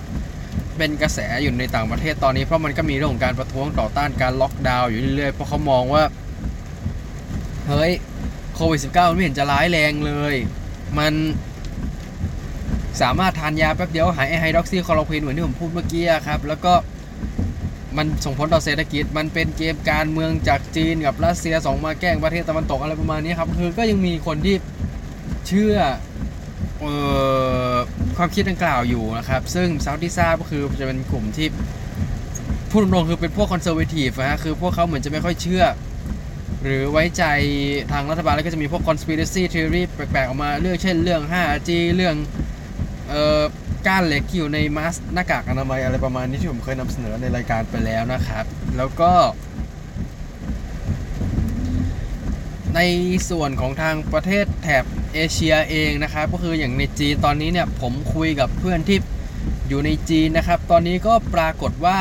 [0.78, 6.04] เป็นกระแสอยู่ในต่างประเทศตอนนี้เพราะมันก็มีเรื่องของการประท้วงต่อต้านการล็อกดาวน์อยู่เรื่อยๆเพราะเขามองว่า
[7.68, 7.92] เฮ้ย
[8.56, 10.36] โควิด -19 มันไม่เห็นจะร้ายแรงเลย
[11.00, 11.14] มัน
[13.02, 16.74] สามารถทานยาแป๊บเดียวหายไอไฮดรอกซีคลอโรควินเหมือนที่ผมพูดเมื่อกี้ครับแล้วก็
[17.98, 24.56] มันส่งผลต่อเศรษฐกิจ มันเป็นเกมการเมืองจากจีนกับรัสเซียส่งมาแกล้งประเทศตะวันตกอะไรประมาณนี้ครับ คือก็ยังมีคนที่
[25.48, 25.76] เชื่อ
[26.84, 26.86] อ
[27.74, 27.76] อ
[28.18, 31.48] ความคิดดังกล่าวอยู่นะครับ ซึ่งซาอุดิซาก็คือจะเป็นกลุ่มที่
[32.70, 35.64] พูดตรงๆคือเป็นพวกคอนเซอร์เวทีฟนะฮะคือพวกเขาเหมือนจะไม่ค่อยเชื่อ
[36.64, 37.24] หรือไว้ใจ
[37.92, 42.16] ทางรัฐบาลแล้วก็จะมีพวก conspiracy theory แปลกๆออกมาเรื่องเช่นเรื่อง 5G เรื่อง
[43.10, 43.44] เอ่อ
[43.88, 48.46] ก้านเหล็กอยู่ในมาสหน้ากากอนามัยอะไรประมาณนี้ที่ผมเคยนำเสนอในรายการไปแล้วนะครับ
[48.78, 49.12] แล้วก็
[52.76, 52.82] ใน
[53.30, 58.98] ส่วนของทางประเทศแถบเอเชียเองนะครับ ก็คืออย่างในจีนตอนนี้เนี่ยผมคุยกับเพื่อนที่
[59.68, 62.00] อยู่ในจีนนะครับ ตอนนี้ก็ปรากฏว่า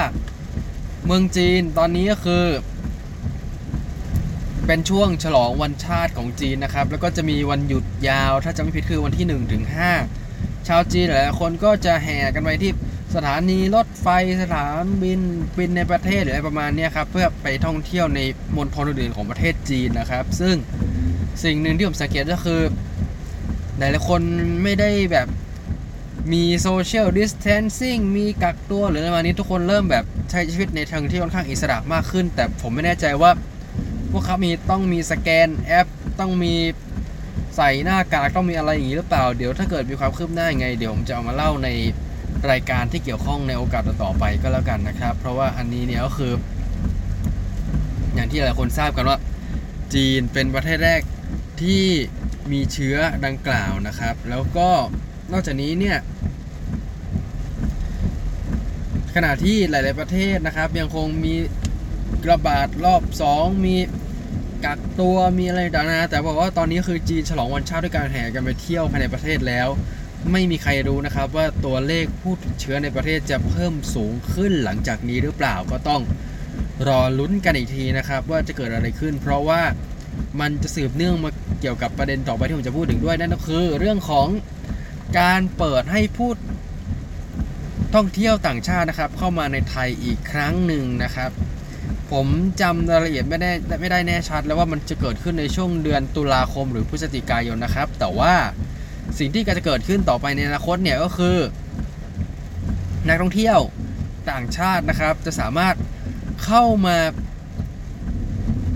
[1.06, 2.44] เมืองจีนตอนนี้ก็คือ
[4.66, 10.25] เป็นช่วงฉลองวันชาติของจีนนะครับ แล้วก็จะมีวันหยุดยาว ถ้าจำไม่ผิดคือวันที่1ถึง5
[10.68, 12.72] ชาวจีนหลายคนก็จะแห่กันไปที่
[13.14, 14.08] สถานีรถไฟ
[14.42, 15.20] สถานบิน
[15.58, 18.20] บินในประเทศหรืออะไรประมาณนี้ครับเพื่อไปท่องเที่ยวใน
[18.56, 20.56] มณฑลอื่นๆของประเทศจีนนะครับ ซึ่ง
[21.44, 22.60] สิ่งหนึ่งที่ผมสังเกตก็คือ
[23.78, 24.20] หลายๆคน
[24.62, 25.28] ไม่ได้แบบ
[26.32, 33.30] มี social distancing มีกักตัวหรืออะไรประมาณนี้ทุกคนเริ่มแบบใช้ชีวิตในทางที่ค่อนข้างอิสระมากขึ้น แต่ผมไม่แน่ใจว่า
[34.10, 35.86] พวกเขามีต้องมีสแกนแอป
[36.20, 36.54] ต้องมี
[37.56, 41.68] ใส่หน้ากากต้องมีอะไรอย่างนี้หรือเปล่า เดี๋ยวถ้าเกิดมีความคืบหน้ายังไง เดี๋ยวผมจะเอามาเล่าใน
[42.50, 46.32] รายการที่เกี่ยวข้องในโอกาสต่อไปก็แล้วกันนะครับ เพราะว่าอันนี้เนี่ยก็คือ
[48.14, 49.18] อย่างที่หลายคนทราบกันว่า
[49.94, 51.00] จีนเป็นประเทศแรก
[51.62, 51.84] ที่
[52.52, 54.68] มีเชื้อดังกล่าวนะครับ แล้วก็
[55.32, 55.98] นอกจากนี้เนี่ย
[59.14, 61.34] ขณะที่หลาย ๆ ประเทศนะครับ ยังคงมี
[62.30, 63.02] ระบาดรอบ
[63.34, 63.76] 2 มี
[64.64, 69.68] กักตัวมีอะไรต่างๆแต่บอกว่าตอนนี้คือจีนฉลองวันชาติด้วยการแห่กันไปเที่ยวภายในประเทศแล้ว
[70.32, 76.02] ไม่มีใครรู้นะครับว่าตัวเลขผู้ติดเชื้อในประเทศจะเพิ่มสูงขึ้นหลังจากนี้หรือเปล่าก็ต้อง
[76.88, 79.62] รอลุ้นกันอีกทีนะครับ ว่าจะเกิดอะไรขึ้น เพราะว่า
[80.40, 84.28] มันจะสืบเนื่องมาเกี่ยวกับประเด็นต่อไปที่ผมจะพูดถึงด้วยนั่นก็คือ เรื่องของ
[85.20, 86.30] การเปิดให้ผู้
[87.94, 91.30] ท่องเที่ยวต่างชาตินะครับ เข้ามาในไทยอีกครั้งหนึ่งนะครับ
[92.12, 92.26] ผม
[92.60, 98.34] จำรายละเอียดไม่ได้ไม่ได้แน่ชัด แล้วว่ามันจะเกิดขึ้นในช่วงเดือนตุลาคมหรือพฤศจิกายนนะครับ แต่ว่า
[99.18, 101.36] สิ่งที่จะเกิดขึ้นต่อไปในอนาคตเนี่ยก็คือ
[103.06, 103.58] นักท่องเที่ยว
[104.30, 105.74] ต่างชาตินะครับ จะสามารถ
[106.44, 106.96] เข้ามา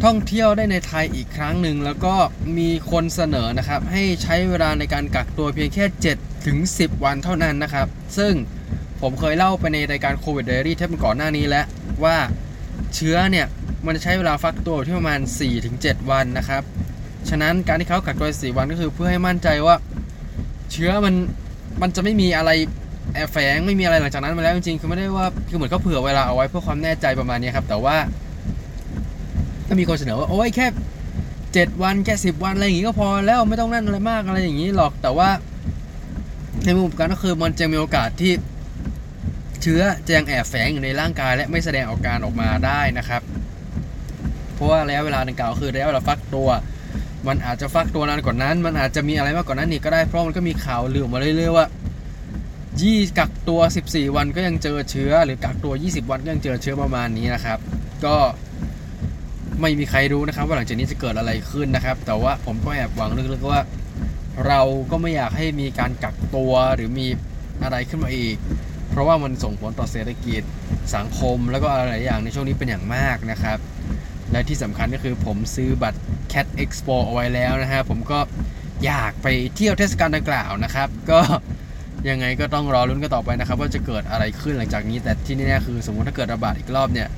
[0.04, 2.14] ท่องเที่ยวได้ในไทยอีกครั้งหนึ่งแล้วก็
[2.58, 7.86] มีคนเสนอนะครับ ให้ใช้เวลาในการกักตัวเพียงแค่7ถึง10 วันเท่านั้นนะครับ
[8.18, 8.32] ซึ่ง
[9.00, 11.64] ผมเคยเล่าไปในรายการโควิดเดลี่เทปก่อนหน้านี้แล้ว
[12.04, 12.16] ว่า
[12.94, 13.46] เชื้อเนี่ย
[13.86, 15.20] มันจะใช้เวลาฟักตัวที่ประมาณ
[15.64, 16.62] 4-7 วันนะครับ
[17.28, 19.76] ฉะนั้นการที่เขากักตัว4วันก็คือเพื่อให้มั่นใจว่า
[20.72, 21.14] เชื้อมัน
[21.82, 22.50] มันจะไม่มีอะไร
[23.14, 27.96] แอบแฝงไม่มีอะไรหลังจากนั้นมาแล้วจริงๆคือไม่ได้ว่าคือเหมือนเขาเผื่อเวลาเอาไว้เพื่อความแน่ใจประมาณนี้ครับแต่ว่า
[29.68, 30.66] ก็มีคนเสนอว่าโอ้ยแค่
[31.24, 35.28] 7วันแค่10วันอะไรอย่างงี้ก็พอแล้วไม่ต้องนั่นอะไรมากอะไรอย่างนี้หรอกแต่ว่า
[36.64, 38.32] ในมุมการก็คือมันจะมีโอกาสที่
[39.62, 43.22] เชื้อจะยังแอบแฝงอยู่ในร่างกาย และไม่แสดงอาการออกมาได้นะครับ
[44.54, 46.48] เพราะว่าระยะเวลาดังกล่าวคือระยะเวลาฟักตัว
[47.26, 51.66] มันอาจจะฟักตัวนานกว่านนั้น มันอาจจะมีอะไรมากกว่านั้นอีกก็ได้เพราะมันก็มีข่าวลือมาเรื่อยๆว่า
[52.80, 57.58] ยี่กักตัว 14 วันก็ยังเจอเชื้อ หรือกักตัว 20 วันก็ยังเจอเชื้อประมาณนี้นะครับ
[58.04, 58.16] ก็
[59.60, 63.60] ไม่มีใครรู้นะครับ ว่าหลังจากนี้จะเกิดอะไรขึ้นนะครับ แต่ว่าผมก็แอบหวังลึกๆว่า
[64.46, 67.06] เราก็ไม่อยากให้มีการกักตัวหรือมี
[67.62, 68.36] อะไรขึ้นมาอีก
[68.90, 70.42] เพราะว่ามันส่งผลต่อเศรษฐกิจ
[70.96, 73.58] สังคม แล้วก็อะไรหลายอย่างในช่วงนี้เป็นอย่างมากนะครับ
[74.32, 76.00] และที่สำคัญก็คือผมซื้อบัตร
[76.32, 78.18] Cat Expo เอาไว้แล้วนะฮะผมก็
[78.84, 79.26] อยากไป
[79.56, 81.20] เที่ยวเทศกาลดังกล่าวนะครับ ก็
[82.08, 87.08] ยังไงก็ต้องรอรุ้นกันต่อไปนะครับ ว่าจะเกิดอะไรขึ้นหลังจากนี้ แต่ที่แน่ๆคือ สมมติถ้าเกิดระบาดอีกรอบเนี่ย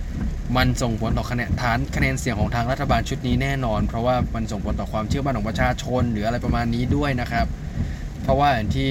[0.56, 7.46] มันส่งผลต่อคะแนนฐานคะแนนเสียงของทางรัฐบาลชุดนี้แน่นอน เพราะว่ามันส่งผลต่อความเชื่อมั่นของประชาชน หรืออะไรประมาณนี้ด้วยนะครับ
[8.22, 8.88] เพราะว่าอย่างที่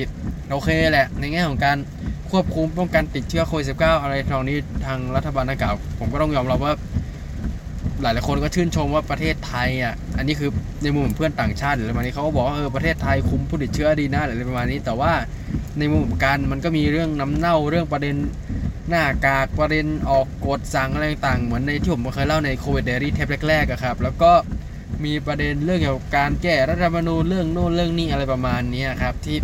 [0.52, 1.78] โอเคแหละในแง่ของการ
[2.32, 6.74] ควบคุมป้องกันติดเชื้อโควิด -19 อะไรทางนี้ทางรัฐบาลดังกล่าวผมก็ต้องยอมรับว่า
[8.02, 10.50] หลายหลายคนก็ชื่นชมว่าประเทศไทยอะอันนี้คือ
[10.84, 15.12] ในมุมของเพื่อนต่างชาติหรืออะไรประมาณนี้เขาก็บอกว่าเออประเทศไทยคุมผู้ติดเชื้อดีนะหรืออะไรประมาณนี้ แต่ว่า
[15.80, 18.16] ในมุมการมันก็มีเรื่องน้ำเน่าเรื่องประเด็น
[18.90, 24.32] หน้ากากประเด็นออกกฎสั่งอะไรต่างเหมือนในที่ผมเคยเล่าในโควิดเดลี่เทปแรกๆอะครับ แล้วก็
[25.04, 29.38] มีประเด็นเรื่องเกี่ยวกับการแก้รัฐธรรมนูญเรื่องโน่นเรื่องนี้อะไรประมาณนี้ครับที่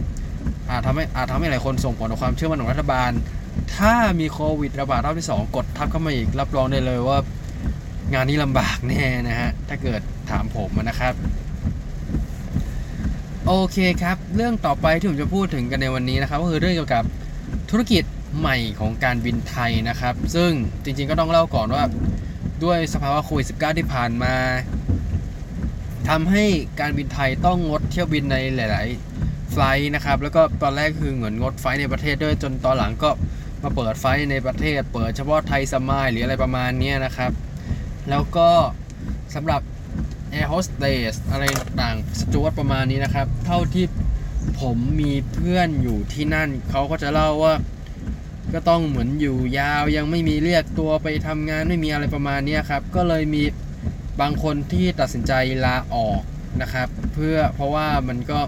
[0.69, 3.11] อาจทำให้อาจทำให้หลายคนส่งผลต่อความเชื่อมั่นของรัฐบาล
[3.75, 7.17] ถ้ามีโควิดระบาดรอบที่ 2 กดทับเข้ามาอีก รับรองได้เลยว่า
[8.13, 10.01] งานนี้ลำบากแน่นะฮะ ถ้าเกิด
[10.31, 11.13] ถามผมนะครับ
[13.47, 17.03] โอเคครับ เรื่องต่อไปที่ผมจะพูดถึงกันในวันนี้นะครับ ก็คือเรื่องเกี่ยวกับ
[17.69, 18.03] ธุรกิจ
[18.39, 20.51] ใหม่ของการบินไทยนะครับ ซึ่ง
[20.83, 21.83] จริงๆก็ต้องเล่าก่อนว่า
[22.63, 24.33] ด้วยสภาวะโควิด -19 ที่ผ่านมา
[26.09, 26.45] ทำให้
[26.79, 29.16] การบินไทยต้องงดเที่ยวบินในหลาย ๆ
[29.59, 33.09] ไฟล์นะครับ แล้วก็ตอนแรกคือเหมือนงดไฟล์ในประเทศด้วยจนตอนหลังก็
[33.63, 37.31] มาเปิดไฟล์ในประเทศ เปิดเฉพาะไทยสมายหรืออะไรประมาณนี้นะครับ
[38.09, 38.49] แล้วก็
[39.35, 39.61] สำหรับ
[40.33, 41.43] Air Hostess อะไร
[41.81, 43.85] ต่างสจวตประมาณนี้นะครับ เท่าที่
[44.61, 47.53] ผมมีเพื่อนอยู่ที่นั่น เขาก็จะเล่าว่า
[48.53, 53.43] ก็ต้องเหมือนอยู่ยาวยังไม่มีเรียกตัวไปทำงานไม่มีอะไรประมาณนี้ครับ ก็เลยมี
[54.21, 55.33] บางคนที่ตัดสินใจ
[55.65, 56.21] ลาออก
[56.61, 58.39] นะครับ เพื่อเพราะว่ามันก็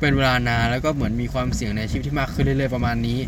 [0.00, 3.20] เป็นเวลานานแล้วก็เหมือนมีความเสี่ยงในชีวิตที่มากขึ้นเรื่อยๆประมาณนี้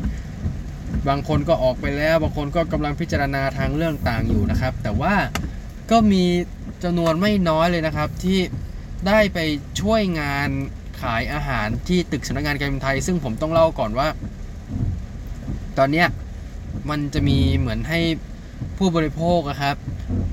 [1.08, 5.14] บางคนก็ออกไปแล้ว บางคนก็กำลังพิจารณาทางเรื่องต่างอยู่นะครับ แต่ว่า
[5.90, 6.24] ก็มี
[6.84, 8.38] จำนวนไม่น้อยเลยนะครับที่
[9.06, 9.38] ได้ไป
[9.80, 10.48] ช่วยงาน
[11.00, 14.08] ขายอาหารที่ตึกสำนักงานการบินไทย ซึ่งผมต้องเล่าก่อนว่า
[15.78, 16.06] ตอนเนี้ย
[16.90, 18.00] มันจะมีเหมือนให้
[18.78, 19.76] ผู้บริโภคครับ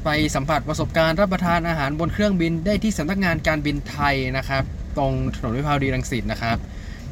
[0.06, 4.64] ไปสัมผัสประสบการณ์รับประทานอาหารบนเครื่องบินได้ที่สำนักงานการบินไทยนะครับ
[4.98, 6.58] ตรงถนนวิภาวดีรังสิตนะครับ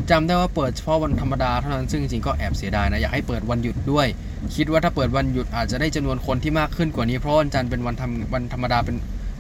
[0.10, 4.08] จำได้ว่าเปิดเฉพาะวันธรรมดาเท่านั้นซึ่งจริงก็แอบเสียดายนะ อยากให้เปิดวันหยุดด้วย
[4.56, 8.96] คิดว่าถ้าเปิดวันหยุดอาจจะได้จำนวนคนที่มากขึ้นกว่านี้เพราะวันจันทร์เป็นวันทำวันธรรมดาเป็น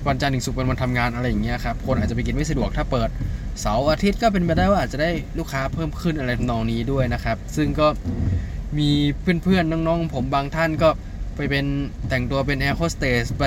[0.07, 3.09] วันจันทร์ถึงศุกร์เป็นวันทำงานอะไรอย่างเงี้ยครับคนอาจจะไปกินไม่สะดวกถ้าเปิด
[3.61, 7.87] เสาร์อาทิตย์ก็เป็นไปได้ว่าอาจจะได้ลูกค้าเพิ่มขึ้นอะไรทำนองนี้ด้วยนะครับ ซึ่งก็
[8.79, 8.89] มี
[9.43, 10.89] เพื่อนๆน้องๆผมบางท่านก็
[11.35, 11.65] ไปเป็น
[12.09, 13.43] แต่งตัวเป็นแอร์โฮสเตสไป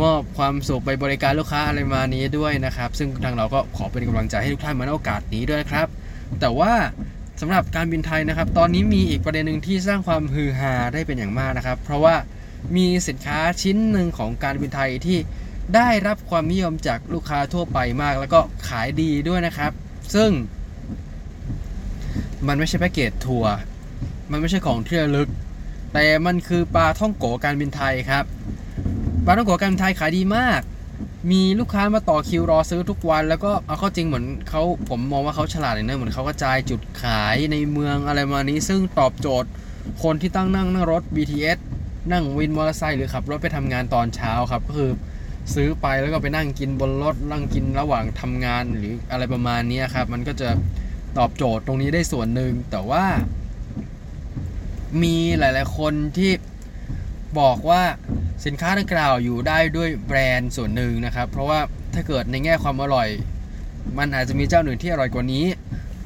[0.00, 5.86] มอบความสุขไปบริการลูกค้าอะไรมานี้ด้วยนะครับ ซึ่งทางเราก็ขอเป็นกำลังใจให้ทุกท่านมาในโอกาสนี้ด้วยนะครับ
[6.40, 6.72] แต่ว่า
[7.40, 12.14] สำหรับการบินไทยนะครับ ตอนนี้มีอีกประเด็นหนึ่งที่สร้างความฮือฮาได้เป็นอย่างมากนะครับ เพราะว่า
[12.76, 15.18] มีสินค้าชิ้นหนึ่งของการบินไทยที่
[15.74, 19.72] ได้รับความนิยมจากลูกค้าทั่วไปมาก แล้วก็ขายดีด้วยนะครับ
[20.14, 20.30] ซึ่ง
[22.46, 23.54] มันไม่ใช่แพ็กเกจทัวร์
[24.30, 25.28] มันไม่ใช่ของเที่ระลึก
[25.92, 28.24] แต่มันคือปลาท่องโกการบินไทยครับ
[29.28, 30.60] ปลาท่องโกการบินไทยขายดีมาก
[31.30, 39.48] มีลูกค้ามาต่อคิวรอซื้อทุกวัน แล้วก็เอาเข้าจริงเหมือนเขาผมมองว่าเขาฉลาดเลยนะเหมือนเขากระจายจุดขายในเมืองอะไรมานี้ ซึ่งตอบโจทย์
[40.02, 41.58] คนที่ตั้งนั่งนั่งรถ BTS
[42.12, 44.90] นั่งวินมอเตอร์ไซค์หรือขับรถไปทำงานตอนเช้าครับก็คือ
[45.54, 50.48] ซื้อไปแล้วก็ไปนั่งกินบนรถนั่งกินระหว่างทำงานหรืออะไรประมาณนี้ครับ มันก็จะ
[51.18, 53.04] ตอบโจทย์ตรงนี้ได้ส่วนหนึ่งแต่ว่า
[55.02, 56.32] มีหลาย ๆ คนที่
[57.40, 57.82] บอกว่า
[58.46, 61.60] สินค้าดังกล่าวอยู่ได้ด้วยแบรนด์ส่วนหนึ่งนะครับ เพราะว่า
[61.94, 63.08] ถ้าเกิดในแง่ความอร่อย
[63.98, 65.44] มันอาจจะมีเจ้าหนึ่งที่อร่อยกว่านี้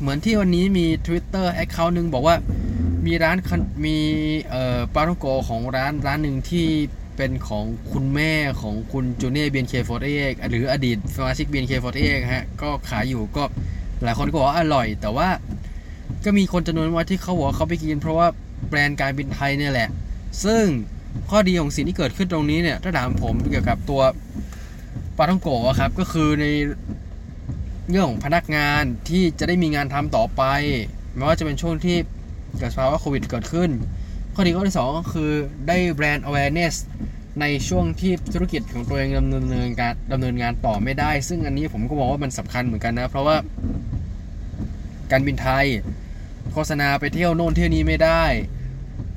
[0.01, 2.37] เหมือนที่วันนี้มี Twitter Account หนึ่งบอกว่า
[3.07, 3.37] มีร้าน
[3.87, 3.97] มี
[4.95, 6.67] ปาท่องโกของร้านร้านหนึ่งที่
[7.17, 13.45] เป็นของคุณแม่ของคุณจูเน่เบียนเคฟอร์เอกหรืออดีตสมาชิกเบียนเคฟอร์เอกฮะก็ขายอยู่ก็
[14.03, 15.29] หลายคนก็บอกว่าอร่อย แต่ว่า
[16.25, 18.27] ก็มีคนจำนวนมาที่เขาบอกเขาไปกิน เพราะว่า
[18.69, 19.89] แบรนด์การบินไทยเนี่ยแหละ
[20.45, 20.65] ซึ่ง
[21.31, 24.03] ข้อดีของสิ่งที่เกิดขึ้นตรงนี้เนี่ยถ้าถามผมเกี่ยวกับตัว
[25.17, 26.47] ปาท่องโกะครับ ก็คือใน
[27.91, 30.43] เรื่องของพนักงานที่จะได้มีงานทำต่อไป
[31.17, 31.97] ไม่ว่าจะเป็นช่วงที่
[32.59, 33.71] เกิดภาวะโควิดเกิดขึ้น
[34.35, 35.31] ข้อดีข้อที่ 2 ก็คือ
[35.69, 36.75] ได้แบรนด์ awareness
[37.41, 43.37] ในช่วงที่ธุรกิจของตัวเองดำเนินการดำเนินงานต่อไม่ได้ ซึ่งอันนี้ผมก็มองว่ามันสำคัญเหมือนกันนะ เพราะว่า
[45.11, 45.67] การบินไทย
[46.53, 48.25] โฆษณาไปเที่ยวโน่นเที่ยวนี้ไม่ได้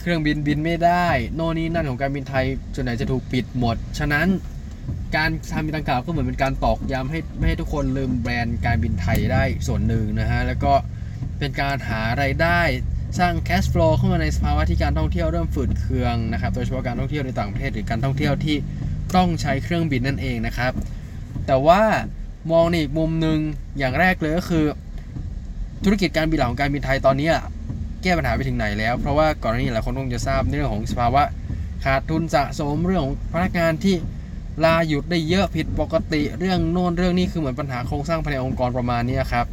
[0.06, 4.28] เครื่องบินบินไม่ได้ โน่นนี่นั่นของการบินไทยส่วนไหนจะถูกปิดหมด ฉะนั้น
[5.16, 10.74] การทำดังกล่าวก็เหมือนเป็นการตอกย้ำให้ไม่ให้ทุกคนลืมแบรนด์การบินไทยได้ส่วนหนึ่งนะฮะ แล้วก็
[11.40, 12.62] เป็นการหาไรายได้
[13.20, 18.56] สร้าง cash flow เข้ามาในสภาวะที่การท่องเที่ยวเริ่มฝืดเคืองนะครับ โดยเฉพาะการท่องเที่ยวในต่างประเทศหรือการท่องเที่ยวที่
[19.16, 20.72] ต้องใช้เครื่องบินนั่นเองนะครับ
[21.48, 21.82] แต่ว่า
[22.52, 23.40] มองในอีกมุมหนึ่ง
[23.78, 24.66] อย่างแรกเลยก็คือ
[25.84, 27.30] ธุรกิจการบินหลักของการบินไทยตอนนี้
[28.06, 31.24] แก้ปัญหาไปถึงไหนแล้ว เพราะว่าก่อนหน้านี้หลายคนคงจะทราบในเรื่องของสภาวะ
[31.86, 33.96] ขาดทุนสะสมเรื่องของพนักงานที่
[34.64, 39.46] ลาหยุดได้เยอะผิดปกติเรื่องโน่นเรื่องนี้คือเหมือนปัญหาโครงสร้างภายในองค์กรประมาณนี้ครับ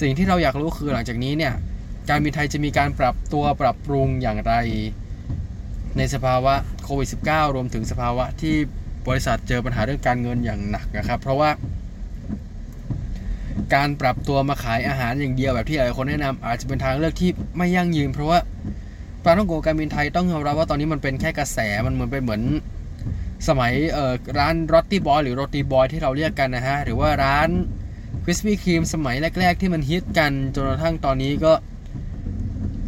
[0.00, 1.52] สิ่งที่เราอยากรู้คือหลังจากนี้เนี่ย
[2.08, 4.54] การบินไทยจะมีการปรับตัวปรับปรุงอย่างไร
[5.96, 8.54] ในสภาวะโควิด -19 รวมถึงสภาวะที่
[9.08, 11.50] บริษัทเจอปัญหาเรื่องการเงินอย่างหนักนะครับ เพราะว่า
[13.74, 18.38] การปรับตัวมาขายอาหารอย่างเดียวแบบที่หลายคนแนะนำอาจจะเป็นทางเลือกที่ไม่ยั่งยืน เพราะว่า
[19.24, 22.42] ปลาท่องโกการบินไทยต้องยอมรับว่าตอนนี้มันเป็นแค่กระแสมันเหมือนเป็นเหมือน
[23.48, 27.48] สมัยเอ่อร้านรอตตี้บอยหรือโรตีบอยที่เราเรียกกันนะฮะ หรือว่าร้าน
[28.24, 31.52] คริสปี้ครีมสมัยแรก ๆ ที่มันฮิตกันจนกระทั่งตอนนี้ก็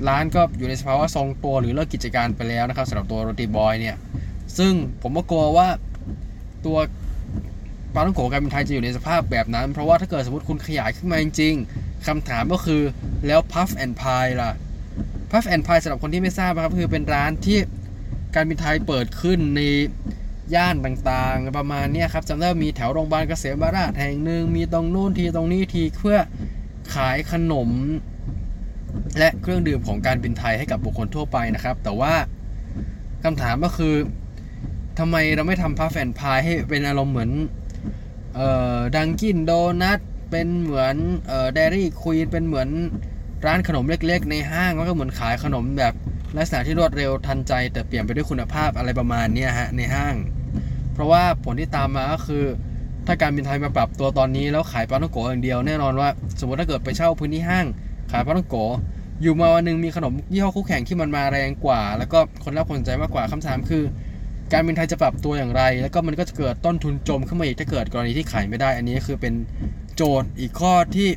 [0.09, 3.97] ร้านก็อยู่ในสภาวะทรงตัวหรือเลิกกิจการไปแล้วนะครับสำหรับตัวโรตีบอยเนี่ย
[4.59, 5.69] ซึ่งผมก็กลัวว่า
[6.67, 6.79] ตัว
[7.95, 12.83] ปลาท่องโกการบินไทยจะอยู่ในสภาพแบบนั้น เพราะว่าถ้าเกิดสมมติคุณขยายขึ้นมาจริงๆคำถามก็คือ
[13.27, 14.53] แล้ว Puff and Pie ล่ะ
[15.31, 17.59] Puff and Pie สำหรับคนที่ไม่ทราบนะครับคือเป็นร้านที่
[18.35, 19.61] การบินไทยเปิดขึ้นใน
[20.55, 26.19] ย่านต่างๆ ประมาณนี้ครับจำได้ว่ามีแถวโรงพยาบาลเกษมราชแห่งหนึ่งมีตรงนู้นทีตรงนี้ทีเพื่อ
[26.95, 27.69] ขายขนม
[29.19, 32.15] และเครื่องดื่มของการบินไทยให้กับบุคคลทั่วไปนะครับ แต่ว่า
[33.25, 33.95] คำถามก็คือ
[34.99, 37.31] ทำไมเราไม่ทำพัฟแอนพายให้เป็นอารมณ์เหมือน
[38.35, 39.99] เอ่อดังกินโดนัท
[40.31, 42.69] เป็นเหมือนเอ่อเดรี่ควีนเป็นเหมือน
[43.47, 45.95] ร้านขนมเล็กๆ ในห้างแล้วก็เหมือนขายขนมแบบ
[46.37, 50.15] ลักษณะที่รวดเร็วทันใจ แต่เปลี่ยนไปด้วยคุณภาพอะไรประมาณนี้ฮะในห้าง
[50.93, 52.45] เพราะว่าผลที่ตามมาก็คือ
[53.07, 56.09] ถ้าการบินไทยมาปรับตัวตอนนี้แล้วขายปลาท่องโกอย่างเดียวแน่นอนว่า
[56.41, 57.67] สมมติถ้าเกิดไปเช่าพื้นที่ห้าง
[58.13, 58.57] ขายปลาท่องโก
[59.23, 63.83] อยู่มาวันหนึ่งมีขนมยี่ห้อคู่แข่งที่มันมาแรงกว่า แล้วก็คนรับคนสนใจมากกว่าคำถามคือ
[64.53, 69.35] การบินไทยจะปรับตัวอย่างไร แล้วก็มันก็จะเกิดต้นทุนจมขึ้นมาอีกถ้าเกิดกรณีที่ขายไม่ได้ อันนี้คือเป็น
[69.97, 71.09] โจทย์อีกข้อที่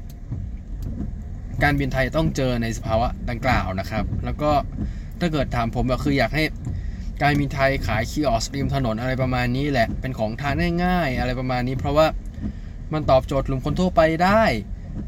[1.63, 4.51] การบินไทยต้องเจอในสภาวะดังกล่าวนะครับ แล้วก็
[5.19, 6.43] ถ้าเกิดถามผมก็คืออยากให้
[7.21, 12.07] การบินไทยขาย kiosk ริมถนนอะไรประมาณนี้แหละ เป็นของทานง่ายๆ อะไรประมาณนี้ เพราะว่า
[12.93, 14.43] มันตอบโจทย์กลุ่มคนทั่วไปได้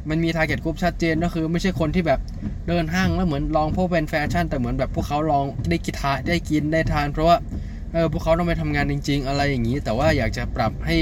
[0.10, 2.19] มันมี target กลุ่มชัดเจนก็คือ ไม่ใช่คนที่แบบ
[2.67, 7.38] เดินห้างแล้วเหมือนลองพวกเป็นแฟชั่น แต่เหมือนแบบพวกเขาลองได้กินทาได้กินได้ทาน เพราะว่า
[7.93, 10.95] เออพวกเขาต้องไปทำงานจริง ๆ อะไรอย่างนี้ แต่ว่าอยากจะปรับให้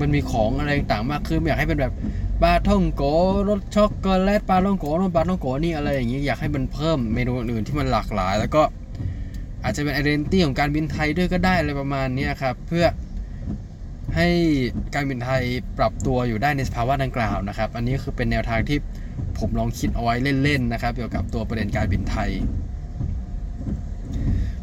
[0.00, 1.94] มันมีของอะไรต่างๆมากขึ้นอยากให้เป็นแบบ
[2.42, 3.04] ปาท่องโก๋
[3.48, 8.62] รสช็อกโกแลตปาท่องโก๋รสปาท่องโก๋นี่อะไรอย่างนี้อยากให้มันเพิ่มเมนูอื่นที่มันหลากหลาย แล้วก็
[9.62, 12.84] อาจจะเป็น identity ของการบินไทยด้วยก็ได้อะไรประมาณนี้ครับเพื่อ
[14.16, 14.28] ให้
[14.94, 15.42] การบินไทย
[15.78, 18.78] ปรับตัวอยู่ได้ในสภาวะดังกล่าวนะครับ อันนี้คือเป็นแนวทางที่
[19.38, 20.14] ผมลองคิดเอาไว้
[20.44, 22.30] เล่นๆนะครับ เกี่ยวกับตัวประเด็นการบินไทย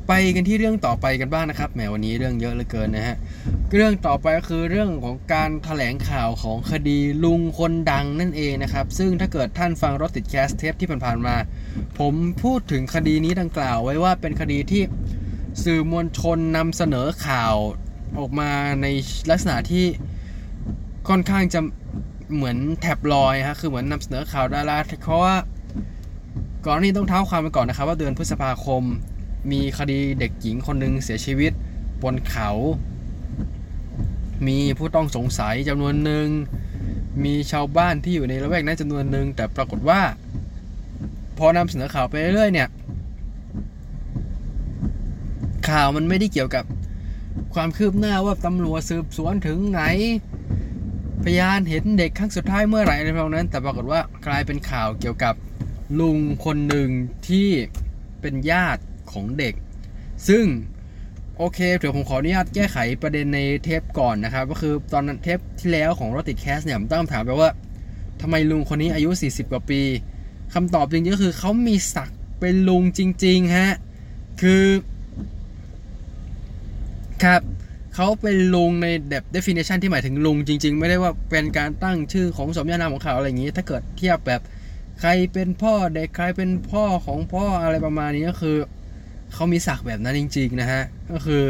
[0.08, 3.18] ไปกันที่เรื่องต่อไปกันบ้างนะครับแหมวันนี้เรื่องเยอะเหลือเกินนะฮะ
[3.74, 11.36] เรื่องต่อไปก็คือเรื่องของการถแถลงข่าวของคดีลุงคนดังนั่นเองนะครับ ซึ่งถ้าเกิดท่านฟังรถติดแคสเทปที่ผ่านๆมา
[12.00, 12.14] ผม
[12.44, 14.82] พูดถึงคดีนี้ดังกล่าวไว้ว่าเป็นคดีที่
[15.64, 17.56] สื่อมวลชนนำเสนอข่าว
[18.20, 18.88] ออกมาใน
[19.30, 19.86] ลักษณะที่
[21.10, 21.60] ค่อนข้างจะ
[22.36, 25.36] เหมือนแท็บลอยฮะคือเหมือนนำเสนอข่าวดาราเพราะว่า
[26.66, 28.84] ก่อนนี้ต้องเท้าความไปก่อนนะครับ ว่าเดือนพฤษภาคม
[29.52, 31.52] มีคดีเด็กหญิงคนหนึ่งเสียชีวิต
[32.04, 32.50] บนเขา
[34.48, 36.28] มีผู้ต้องสงสัยจำนวนหนึ่ง
[37.24, 40.02] มีชาวบ้านที่อยู่ในละแวกนั้นจำนวนหนึ่ง แต่ปรากฏว่า
[41.38, 42.70] พอนำเสนอข่าวไปเรื่อยๆเนี่ย
[45.70, 46.66] ข่าวมันไม่ได้เกี่ยวกับ
[47.54, 49.82] ความคืบหน้าว่าตำรวจสืบสวนถึงไหน
[51.24, 55.36] พยานเห็นเด็กครั้งสุดท้ายเมื่อไหร่อะไรพวกนั้น แต่ปรากฏว่ากลายเป็นข่าวเกี่ยวกับ
[56.00, 56.90] ลุงคนหนึ่ง
[57.28, 57.50] ที่
[58.22, 58.82] เป็นญาติ
[59.14, 59.54] ของเด็ก
[60.28, 60.46] ซึ่ง
[61.38, 67.50] โอเคเดี๋ยวผมขออนุญาตแก้ไขประเด็นในเทปก่อนนะครับ ก็คือตอนนั้นเทปที่แล้วของรถติดแคสเนี่ยผมตั้งคำถามไปว่า
[68.22, 69.82] ทำไมลุงคนนี้อายุ 40 กว่าปี
[70.54, 73.72] คำตอบจริงๆก็คือเขามีศักดิ์เป็นลุงจริงๆฮะ
[74.42, 74.64] คือ
[77.24, 77.42] ครับ
[77.96, 84.42] เขาเป็นลุงในแบบ definition ที่หมายถึงลุงจริง ๆ ไม่ได้ว่าเป็นการตั้งชื่อของสมญานามของเขาอะไรอย่างนี้ ถ้าเกิดเทียบแบบ
[85.00, 88.58] ใครเป็นพ่อเด็กใครเป็นพ่อของพ่ออะไรประมาณนี้ก็คือ
[89.34, 91.46] เขามีศักดิ์แบบนั้นจริง ๆ นะฮะ ก็คือ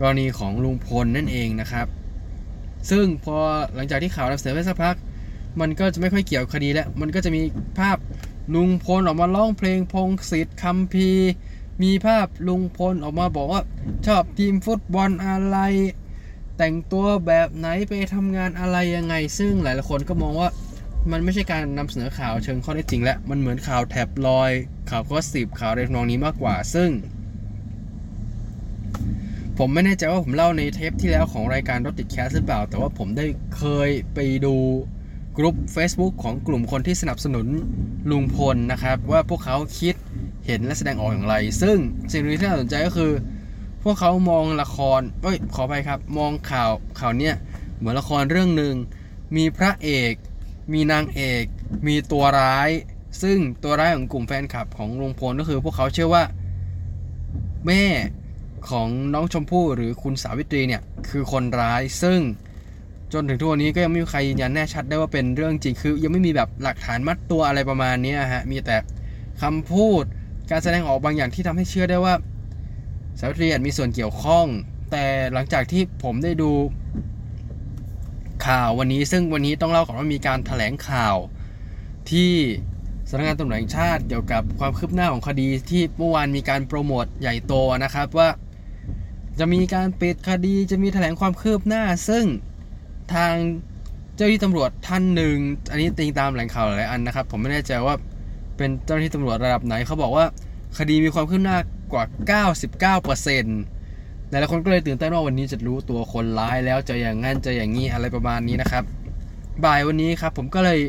[0.00, 1.86] กรณีของลุงพลนั่นเองนะครับ
[2.90, 3.36] ซึ่งพอ
[3.74, 4.96] หลังจากที่ข่าวนำเสนอไปสักพัก
[5.60, 7.42] มันก็จะไม่ค่อยเกี่ยวคดีแล้ว มันก็จะมี
[7.78, 7.96] ภาพ
[8.54, 11.10] ลุงพลออกมาร้องเพลงพงศิษฐ์คัมภี
[11.82, 13.62] มีภาพลุงพลออกมาบอกว่า
[14.06, 15.58] ชอบทีมฟุตบอลอะไร
[16.56, 20.48] แต่งตัวแบบไหนไปทำงานอะไรยังไง ซึ่งหลายๆคนก็มองว่า
[21.10, 24.50] มันไม่ใช่การนำเสนอข่าวเชิงข้อเท็จจริงแล้วมันเหมือนข่าวแท็บลอย
[24.90, 26.90] ข่าวก็สิบข่าวในทำนองนี้มากกว่า ซึ่ง
[29.58, 33.26] ผมไม่แน่ใจว่าผมเล่าในเทปที่แล้วของรายการรถติดแคสหรือเปล่า แต่ว่าผมได้
[33.56, 34.56] เคยไปดู
[35.38, 37.46] กลุ่ม Facebook ของกลุ่มคนที่สนับสนุน
[38.10, 39.94] ลุงพลนะครับ ว่าพวกเขาคิด
[40.46, 41.76] เห็นและแสดงออกอย่างไร ซึ่ง
[42.12, 43.12] สิ่งที่น่าสนใจก็คือ
[43.82, 47.34] พวกเขามองละครเอ้ยขอไปครับ มองข่าวข่าวเนี้ย
[47.76, 48.74] เหมือนละครเรื่องหนึ่ง
[49.36, 50.14] มีพระเอก
[50.72, 51.44] มีนางเอก
[51.86, 52.70] มีตัวร้าย
[53.22, 56.24] ซึ่งตัวร้ายของกลุ่มแฟนคลับของลุงพลก็คือพวกเขาเชื่อว่า
[57.66, 57.84] แม่
[58.70, 62.20] ของน้องชมพู่หรือคุณสาวิตรีเนี่ยคือคนร้ายซึ่ง
[63.12, 68.76] จนถึงทุกวันนี้ก็ยังไม่มีใครยืนยันแน่ชัดได้ว่าเป็นเรื่องจริงคือ ยังไม่มีแบบหลักฐานมัดตัวอะไรประมาณนี้ฮะมีแต่
[69.42, 70.02] คำพูด
[70.50, 72.14] การแสดงออกบางอย่างที่ทำให้เชื่อได้ว่า
[73.18, 74.46] สาวิตรีอาจมีส่วนเกี่ยวข้อง
[74.90, 76.50] แต่หลังจากที่ผมได้ดู
[78.46, 81.16] ข่าววันนี้ซึ่งวันนี้ต้องเล่าก่อนว่ามีการถแถลงข่าว
[82.10, 82.32] ที่
[83.10, 88.28] สำนักงานตำรวจแห่งชาติเกี่ยวกับความคืบหน้าของคดีที่เมื่อวานมีการโปรโมทใหญ่โตนะครับว่า
[89.38, 92.24] จะมีการปิดคดีจะมีแถลงความคืบหน้า ซึ่ง
[93.14, 93.34] ทาง
[94.16, 95.36] เจ้าหน้าที่ตำรวจท่านหนึ่ง
[95.70, 97.94] อันนี้ติงตามแหล่งข่าวหลายอันนะครับ ผมไม่แน่ใจว่า
[98.56, 100.24] เป็นเจ้าหน้าที่ตำรวจระดับไหนเขาบอกว่า
[100.78, 101.58] คดีมีความคืบหน้า
[101.92, 102.04] กว่า
[102.52, 108.84] 99%หลายคนก็เลยตื่นเต้นว่าวันนี้จะรู้ตัวคนร้ายแล้วจะอย่างงั้นจะอย่างนี้อะไรประมาณนี้นะครับ
[109.64, 110.80] บ่ายวันนี้ครับผมก็เลย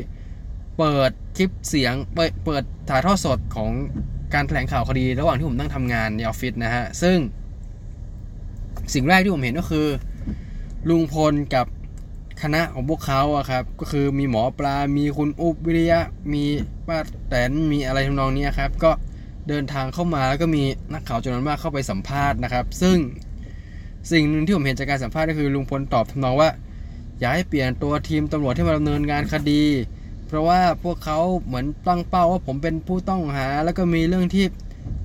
[0.78, 3.70] เปิดคลิปเสียงเปิดถ่ายทอดสดของ
[4.34, 7.18] การแถลงข่าวคดี ระหว่างที่ผมนั่งทำงานในออฟฟิศนะฮะ ซึ่ง
[8.94, 9.86] สิ่งแรกที่ผมเห็นก็คือ
[10.88, 11.66] ลุงพลกับ
[12.42, 16.00] คณะของพวกเขาอะครับ ก็คือมีหมอปลา มีคุณอุบวิริยะ
[16.32, 16.44] มี
[16.86, 18.90] ป้าแตน มีอะไรทำนองนี้ครับ ก็
[19.48, 22.96] เดินทางเข้ามาแล้วก็มีนักข่าวจำนวนมากเข้าไปสัมภาษณ์นะครับ ซึ่ง
[24.12, 26.50] สิ่งหนึ่งที่ผมเห็นจากการสัมภาษณ์ก็คือลุงพลตอบทำนองว่า
[27.18, 29.62] อยากให้เปลี่ยนตัวทีมตำรวจที่มาดำเนินงานคดี
[30.32, 34.44] เพราะว่าพวกเขาเหมือนตั้งเป้าว่าผมเป็นผู้ต้องหา แล้วก็มีเรื่องที่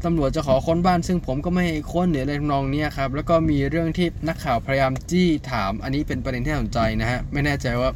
[0.06, 7.90] ตำรวจจะขอค้นบ้าน ซึ่งผมก็ไม่ให้ค้นหรืออะไรทำนองนี้ครับแล้วก็มีเรื่องที่นักข่าวพยายามจี้ถาม อันนี้เป็นประเด็นที่น่าสนใจนะฮะไม่แน่ใจว่า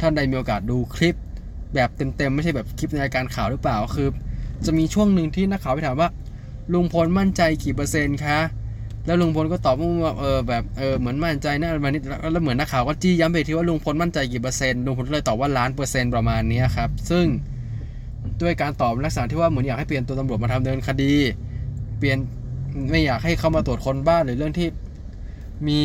[0.00, 1.16] ท่านใดมีโอกาสดูคลิป
[1.74, 4.08] แบบเต็มๆไม่ใช่แบบคลิปในรายการข่าวหรือเปล่าคือ
[4.66, 6.08] จะมีช่วงหนึ่งที่นักข่าวไปถามว่า
[6.72, 8.38] ลุงพลมั่นใจกี่เปอร์เซ็นต์คะ
[9.06, 12.00] แล้วลุงพลก็ตอบว่าเออแบบเออเหมือนมั่นใจนะประมานี้
[12.32, 17.26] แล้วเหมือนนักข่าวก็จี้ย้ำไปที่ว่าลุงพลมั่นใจกี่เปอร์เซ็นต์ลุงพลเลยตอบว่าล้านเปอร์เซ็นต์ประมาณนี้ครับ ซึ่ง
[18.42, 21.12] ด้วยการตอบลักษณะที่ว่าเหมือนอยากให้เปลี่ยนตัวตำรวจมาทำเนินคดี
[21.98, 22.18] เปลี่ยน
[22.90, 24.68] ไม่อยากให้เข้ามาตรวจคนบ้านหรือเรื่องที่
[25.66, 25.80] มี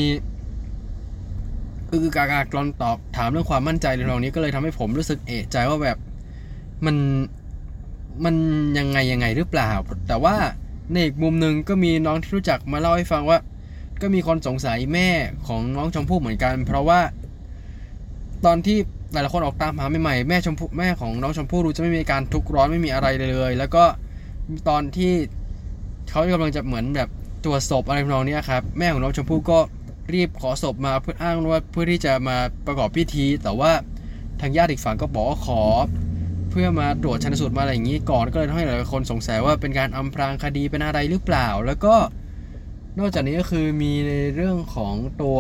[1.90, 5.98] คือกากากรอนตอบถามเรื่องความมั่นใจในตรงนี้ก็เลยทำให้ผมรู้สึกเอะใจว่าแบบ
[6.86, 6.96] มัน
[8.26, 8.36] มัน
[8.78, 9.70] ยังไงยังไงหรือเปล่า
[10.08, 10.36] แต่ว่า
[10.92, 13.40] ในอีกมุมหนึ่งก็มีน้องที่รู้จักมาเล่าให้ฟังว่า
[14.02, 15.10] ก็มีคนสงสัยแม่
[15.48, 17.00] ของน้องชมพู่เหมือนกัน เพราะว่า
[18.46, 18.78] ตอนที่
[19.14, 23.84] หลายคนออกตามหาใหม่ๆแม่ชมพู่แม่ของน้องชมพู่ดูจะไม่มีการทุกข์ร้อนไม่มีอะไรเลย แล้วก็
[24.70, 25.14] ตอนที่
[26.10, 27.10] เขากำลังจะเหมือนแบบ
[27.46, 29.60] ตรวจศพอะไรทำนองนี้ครับ แม่ของน้องชมพู่ก็
[30.14, 33.72] รีบขอศพมาเพื่ออ้างว่าเพื่อที่จะมาประกอบพิธี แต่ว่า
[34.42, 35.62] ทางญาติอีกฝั่งก็บอกว่าขอ
[36.52, 41.96] เพื่อมาตรวจชันสูตรมาอะไรอย่างนี้ก่อนก็เลยทำให้หลายคนสงสัยว่าเป็นการอำพรางคดีเป็นอะไรหรือเปล่า แล้วก็
[43.00, 45.40] นอกจากนี้ก็คือมีในเรื่องของตัว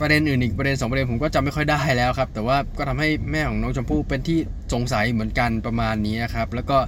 [0.00, 4.38] ประเด็นอื่นอีกประเด็นสองประเด็นผมก็จำไม่ค่อยได้แล้วครับ แต่ว่าก็ทำให้แม่ของน้องชมพู่เป็นที่
[4.72, 6.78] สงสัยเหมือนกันประมาณนี้นะครับ แล้วก็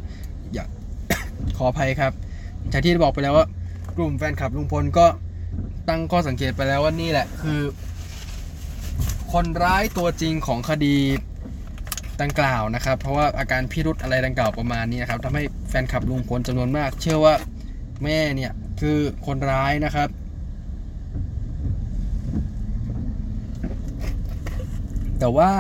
[0.55, 0.69] อยาก
[1.57, 2.13] ขออภัยครับ
[2.73, 3.47] จากที่บอกไปแล้วว่า
[3.97, 5.07] กลุ่มแฟนคลับลุงพลก็
[5.89, 7.61] ตั้งข้อสังเกตไปแล้วว่านี่แหละคือ
[9.33, 10.97] คนร้ายตัวจริงของคดี
[12.23, 17.35] ดังกล่าวนะครับ เพราะว่าอาการพิรุธอะไรดังกล่าวประมาณนี้นะครับทำให้แฟนคลับลุงพลจำนวนมาก เชื่อว่า
[18.03, 20.09] แม่เนี่ยคือคนร้ายนะครับ
[25.19, 25.51] แต่ว่า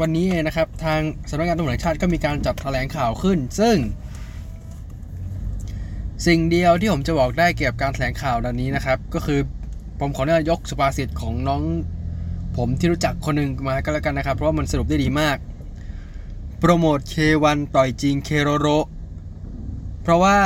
[0.00, 1.00] วันนี้เองนะครับทาง
[1.30, 3.76] สำนักงานตำรวจแห่งชาติก็มีการจัดแถลงข่าวขึ้น ซึ่ง
[6.26, 9.40] สิ่งเดียวที่ผมจะบอกได้เกี่ยวกับการแถลงข่าวดังนี้นะครับ ก็คือ
[10.00, 11.62] ผมขออนุญาตยกสุภาษิตของน้อง
[12.56, 15.36] ผมที่รู้จักคนหนึ่งมาก็แล้วกันนะครับ เพราะว่ามันสรุปได้ดีมาก
[16.58, 18.66] โปรโมทเควันต่อยจริงเคโรโร
[20.02, 20.38] เพราะว่า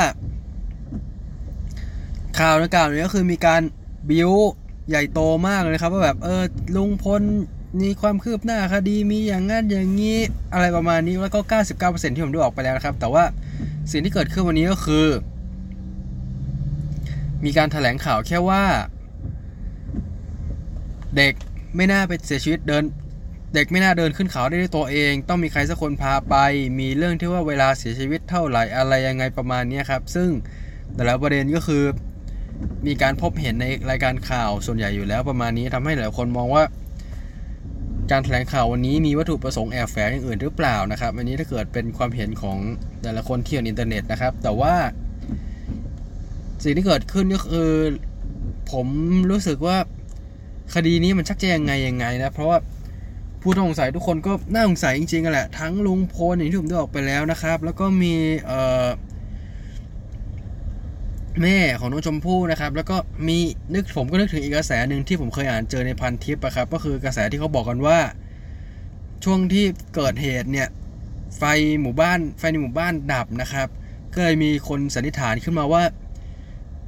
[2.39, 3.61] ข่าวดังกล่าวนี้ก็คือมีการ
[4.09, 4.31] บิว
[4.89, 6.43] ใหญ่โตมากเลยนะครับ ว่าแบบเออ
[6.75, 7.21] ลุงพล
[7.81, 10.17] มีความคืบหน้าคดีมีอย่างนั้นอย่างนี้
[10.53, 11.39] อะไรประมาณนี้แล้วก็
[11.77, 13.23] 99%ที่ผมได้ออกไปแล้วนะครับ แต่ว่า
[13.91, 15.07] สิ่งที่เกิดขึ้นวันนี้ก็คือ
[17.45, 18.63] มีการถแถลงข่าวแค่ว่า
[21.15, 21.33] เด็ก
[21.75, 22.83] ไม่น่าไปเสียชีวิตเดิน
[23.53, 26.35] เด็กไม่น่าเดินขึ้นเขาได้ด้วยตัวเอง ต้องมีใครสักคนพาไป
[26.79, 30.29] มีเรื่องที่ว่าเวลาเสียชีวิตเท่าไหร่อะไรยังไงประมาณนี้ครับ ซึ่ง
[30.95, 31.83] แต่ละประเด็นก็คือ
[32.87, 36.63] มีการพบเห็นในรายการข่าวส่วนใหญ่อยู่แล้วประมาณนี้ทำให้หลายคนมองว่า
[38.11, 42.57] การแถลงข่าววันนี้มีวัตถุประสงค์แอบแฝงอย่างอื่นหรือเปล่านะครับ อันนี้ถ้าเกิดเป็นความเห็นของ
[43.03, 44.75] แต่ละคนที่อยู่ในอินเทอร์เน็ตนะครับ แต่ว่า
[46.63, 47.71] สิ่งที่เกิดขึ้นก็คือ
[48.71, 48.87] ผม
[49.31, 49.77] รู้สึกว่า
[50.73, 52.57] คดีนี้มันชักจะยังไงยังไงนะเพราะว่า
[53.41, 58.13] ผู้ต้องสงสัยทุกคนก็น่าสงสัยจริงๆกันแหละทั้งลุงพลอย่างที่ผมได้ออกไปแล้วนะครับ แล้วก็มี
[58.45, 58.87] เอ่อ
[61.41, 62.97] แม่ของน้องชมพู่นะครับ แล้วก็
[63.27, 63.37] มี
[63.73, 67.99] นึกผมก็นึกถึงอีกกระแสหนึ่งที่ผมเคยอ่านเจอในพันทิปอะครับ ก็คือกระแสที่เขาบอกกันว่า
[69.23, 69.65] ช่วงที่
[69.95, 70.67] เกิดเหตุเนี่ย
[71.37, 71.43] ไฟ
[71.81, 73.67] หมู่บ้านไฟในหมู่บ้านดับนะครับ
[74.13, 75.83] ก็เลยมีคนสันนิษฐานขึ้นมาว่า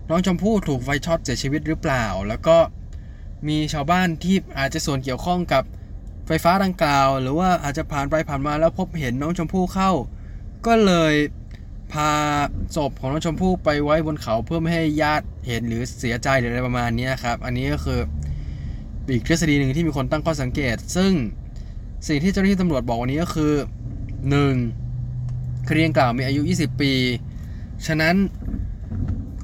[0.09, 2.57] น้องชมพู่ถูกไฟช็อตเสียชีวิตหรือเปล่า แล้วก็
[3.47, 5.63] มีชาวบ้านที่อาจจะส่วนเกี่ยวข้องกับ
[6.27, 9.91] ไฟฟ้าดังกล่าว หรือว่าอาจจะผ่านไปผ่านมาแล้วพบเห็นน้องชมพู่เข้า
[10.65, 11.13] ก็เลย
[11.91, 12.11] พา
[12.75, 17.99] ศพของน้องชมพู่ไปไว้บนเขาเพื่อไม่ให้ญาติเห็นหรือเสียใจหรืออะไรประมาณนี้ครับ อันนี้ก็คือ
[19.09, 21.11] อีกทฤษฎีหนึ่งที่มีคนตั้งข้อสังเกต ซึ่ง
[22.07, 23.53] สิ่งที่เจ้าหน้าที่ตำรวจบอกวันนี้ก็คือ
[24.79, 25.67] 1.
[25.67, 26.93] คดีดังกล่าวมีอายุ 20 ปี
[27.87, 28.15] ฉะนั้น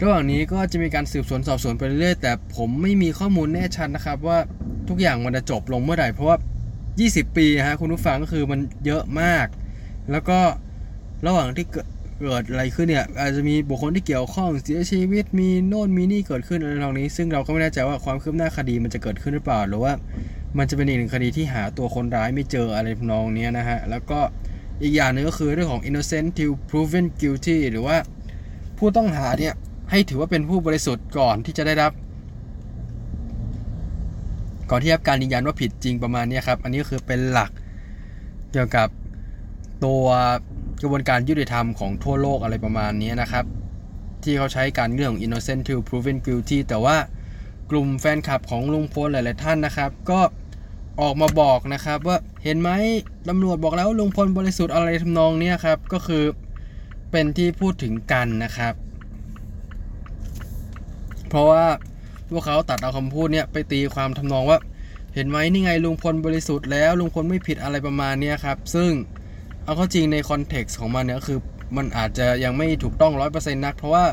[0.01, 4.37] ระหว่างนี้ก็จะมีการสืบสวนสอบสวนไปเรื่อยแต่ผมไม่มีข้อมูลแน่ชัดนะครับว่า
[4.89, 6.37] ทุกอย่างมันจะจบลงเมื่อไหร่เพราะว่า
[6.87, 9.47] 20 ปีฮะคุณผู้ฟังก็คือมันเยอะมาก
[10.11, 10.39] แล้วก็
[11.27, 19.93] ระหว่างที่เกิดอะไรขึ้นเนี่ยอาจจะมีบุคคลที่เกี่ยวข้องเสียชีวิตมีโน่นมีนี่เกิดขึ้นอะไรทางนี้ ซึ่งเราก็ไม่แน่ใจว่าความคืบหน้าคดีมันจะเกิดขึ้นหรือเปล่า หรือว่า
[20.57, 24.19] มันจะเป็นอีกหนึ่งคดีที่หาตัวคนร้ายไม่เจออะไรนองนี้นะฮะแล้วก็
[24.83, 27.97] อีกอย่างหนึงก็คือเรื่องของ innocent till proven guilty หรือว่า
[28.77, 29.53] ผู้ต้องหาเนี่ย
[29.91, 31.91] ให้ถือว่าเป็นผู้บริสุทธิ์ก่อนที่จะได้รับ
[34.69, 37.51] ก่อนที่จะรับการยืนยันว่าผิดจริงประมาณนี้ครับ อันนี้ก็คือเป็นหลัก
[38.51, 38.88] เกี่ยวกับ
[39.86, 40.03] ตัว
[40.81, 43.45] กระบวนการยุติธรรมของทั่วโลกอะไรประมาณนี้นะครับ
[44.23, 46.97] ที่เขาใช้การเรื่องของ innocent till proven guilty แต่ว่า
[47.71, 50.19] กลุ่มแฟนคลับของลุงพลหลายๆท่านนะครับ ก็
[51.01, 52.69] ออกมาบอกนะครับว่าเห็นไหม
[53.29, 56.23] ตำรวจบอกแล้วลุงพลบริสุทธิ์อะไรทำนองนี้ครับ ก็คือ
[57.11, 58.73] เป็นที่พูดถึงกันนะครับ
[61.36, 61.65] เพราะว่า
[62.31, 64.59] พวกเขาตัดเอาคำพูดเนี่ยไปตีความทำนองว่า
[65.13, 68.91] เห็นไหมนี่ไงลุงพลบริสุทธิ์แล้วลุงพลไม่ผิดอะไรประมาณนี้ครับ ซึ่ง
[69.63, 71.39] เอาเข้าจริงในคอนเท็กซ์ของมันเนี่ยคือ
[71.77, 74.05] มันอาจจะยังไม่ถูกต้องร้อยเปอร์เซ็นต์นัก เพราะว่า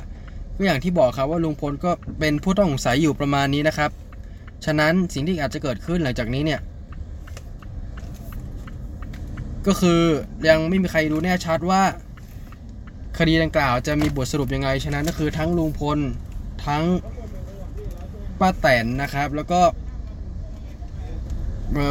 [0.57, 3.91] ก็อย่างที่บอกครับว่าลุงพลก็เป็นผู้ต้องสงสัยอยู่ประมาณนี้นะครับ
[4.65, 6.61] ฉะนั้นสิ่งที่อาจจะเกิดขึ้นหลังจากนี้เนี่ย
[9.67, 10.01] ก็คือ
[10.49, 11.83] ยังไม่มีใครรู้แน่ชัดว่า
[13.19, 15.99] คดีดังกล่าวจะมีบทสรุปยังไง ฉะนั้นก็คือทั้งลุงพล
[16.67, 16.85] ทั้ง
[18.43, 19.61] ป้าแตนนะครับ แล้วก็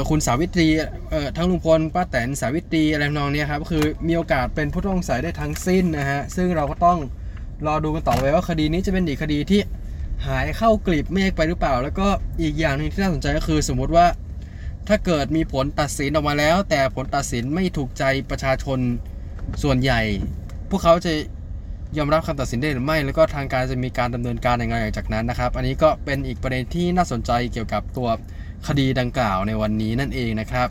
[0.09, 0.67] คุณสาวิตรี
[1.37, 6.99] ทั้งลุงพลป้าแตนสาวิตรีอะไรนองเนี้ยครับคือมีโอกาสเป็นผู้ต้องสงสัยได้ทั้งสิ้นนะฮะซึ่งเราก็ต้อง
[7.67, 9.61] รอดูกันต่อไปว่าคดีนี้จะเป็นอีกคดีที่
[10.27, 12.07] หายเข้ากลีบเมฆไปหรือเปล่า แล้วก็
[12.41, 14.05] อีกอย่างหนึ่งที่น่าสนใจก็คือ สมมติว่า
[14.87, 18.79] ถ้าเกิดมีผลตัดสินออกมาแล้ว แต่ผลตัดสินไม่ถูกใจประชาชน
[19.63, 20.01] ส่วนใหญ่
[20.69, 21.13] พวกเขาจะ
[21.97, 28.09] ยอมรับคำตัดสินได้หรือไม่ แล้วก็ทางการจะมีการดำเนินการยังไงหลังจากนั้นนะครับ อันนี้ก็เป็นอีกประเด็นที่น่าสนใจเกี่ยวกับตัว
[28.67, 30.69] คดีดังกล่าวในวันนี้นั่นเองนะครับ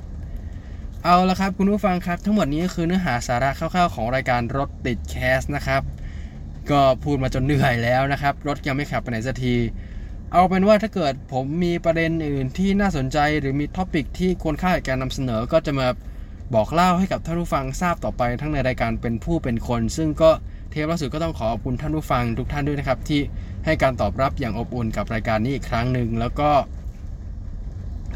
[1.05, 5.83] เอาละครับคุณผู้ฟังครับ ทั้งหมดนี้ก็คือเนื้อหาสาระคร่าวๆของรายการรถติด Cast นะครับ
[6.71, 9.55] ก็พูดมาจนเหนื่อยแล้วนะครับ รถยังไม่ขับไปไหนสักที
[10.33, 15.89] เอาเป็นว่าถ้าเกิดผมมีประเด็นอื่นที่น่าสนใจหรือมี topic ที่ควรค่าแก่การนำเสนอก็จะมา
[16.55, 20.31] บอกเล่าให้กับท่านผู้ฟังทราบต่อไปทั้งในรายการเป็นผู้เป็นคน ซึ่งก็
[20.71, 23.21] เทปล่าสุดก็ต้องขอขอบคุณท่านผู้ฟังทุกท่านด้วยนะครับ ที่
[23.65, 26.51] ให้การตอบรับอย่างอบอุ่นกับรายการนี้อีกครั้งหนึ่งแล้วก็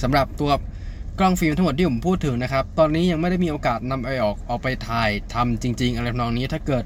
[0.02, 0.50] สำหรับตัว
[1.18, 6.84] กล้องฟิล์มทั้งหมดที่ผมพูดถึงนะครับ ตอนนี้ยังไม่ได้มีโอกาสนำไปออกออกไปถ่ายทำจริง ๆ อะไรทำนองนี้ถ้าเกิด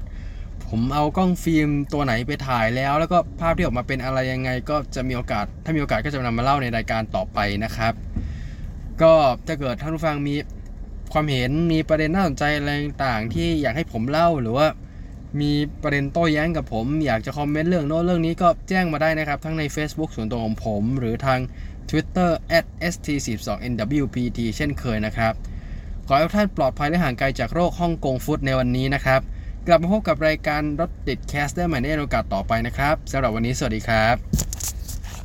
[0.67, 7.93] ผมเอากล้องฟิล์มตัวไหนไปถ่ายแล้ว แล้วก็ภาพที่ออกมาเป็นอะไรยังไง ก็จะมีโอกาส ถ้ามีโอกาสก็จะนำมาเล่าในรายการต่อไปนะครับ
[9.01, 9.13] ก็
[9.47, 10.35] ถ้าเกิดท่านผู้ฟังมี
[11.13, 12.71] ความเห็นมีประเด็นน่าสนใจอะไร
[13.05, 14.67] ต่างที่อยากให้ผมเล่าหรือว่า
[15.41, 15.51] มี
[15.81, 21.39] ประเด็นโต้แย้งกับผม อยากจะคอมเมนต์เรื่องโน้นเรื่องนี้ก็แจ้งมาได้นะครับ ทั้งใน Facebook ส่วนตัวของผม หรือทาง
[21.89, 22.29] Twitter
[22.93, 25.33] @st42nwpt เช่นเคยนะครับ
[26.07, 29.21] ขอให้ทุกท่านปลอดภัยและห่างไกลจากโรคฮ่องกงฟุตในวันนี้นะครับ
[29.67, 34.78] กลับมาพบกับรายการรถติดแคสได้ใหม่ในโอกาสต่อไปนะครับสำหรับวันนี้สวัสดีครับ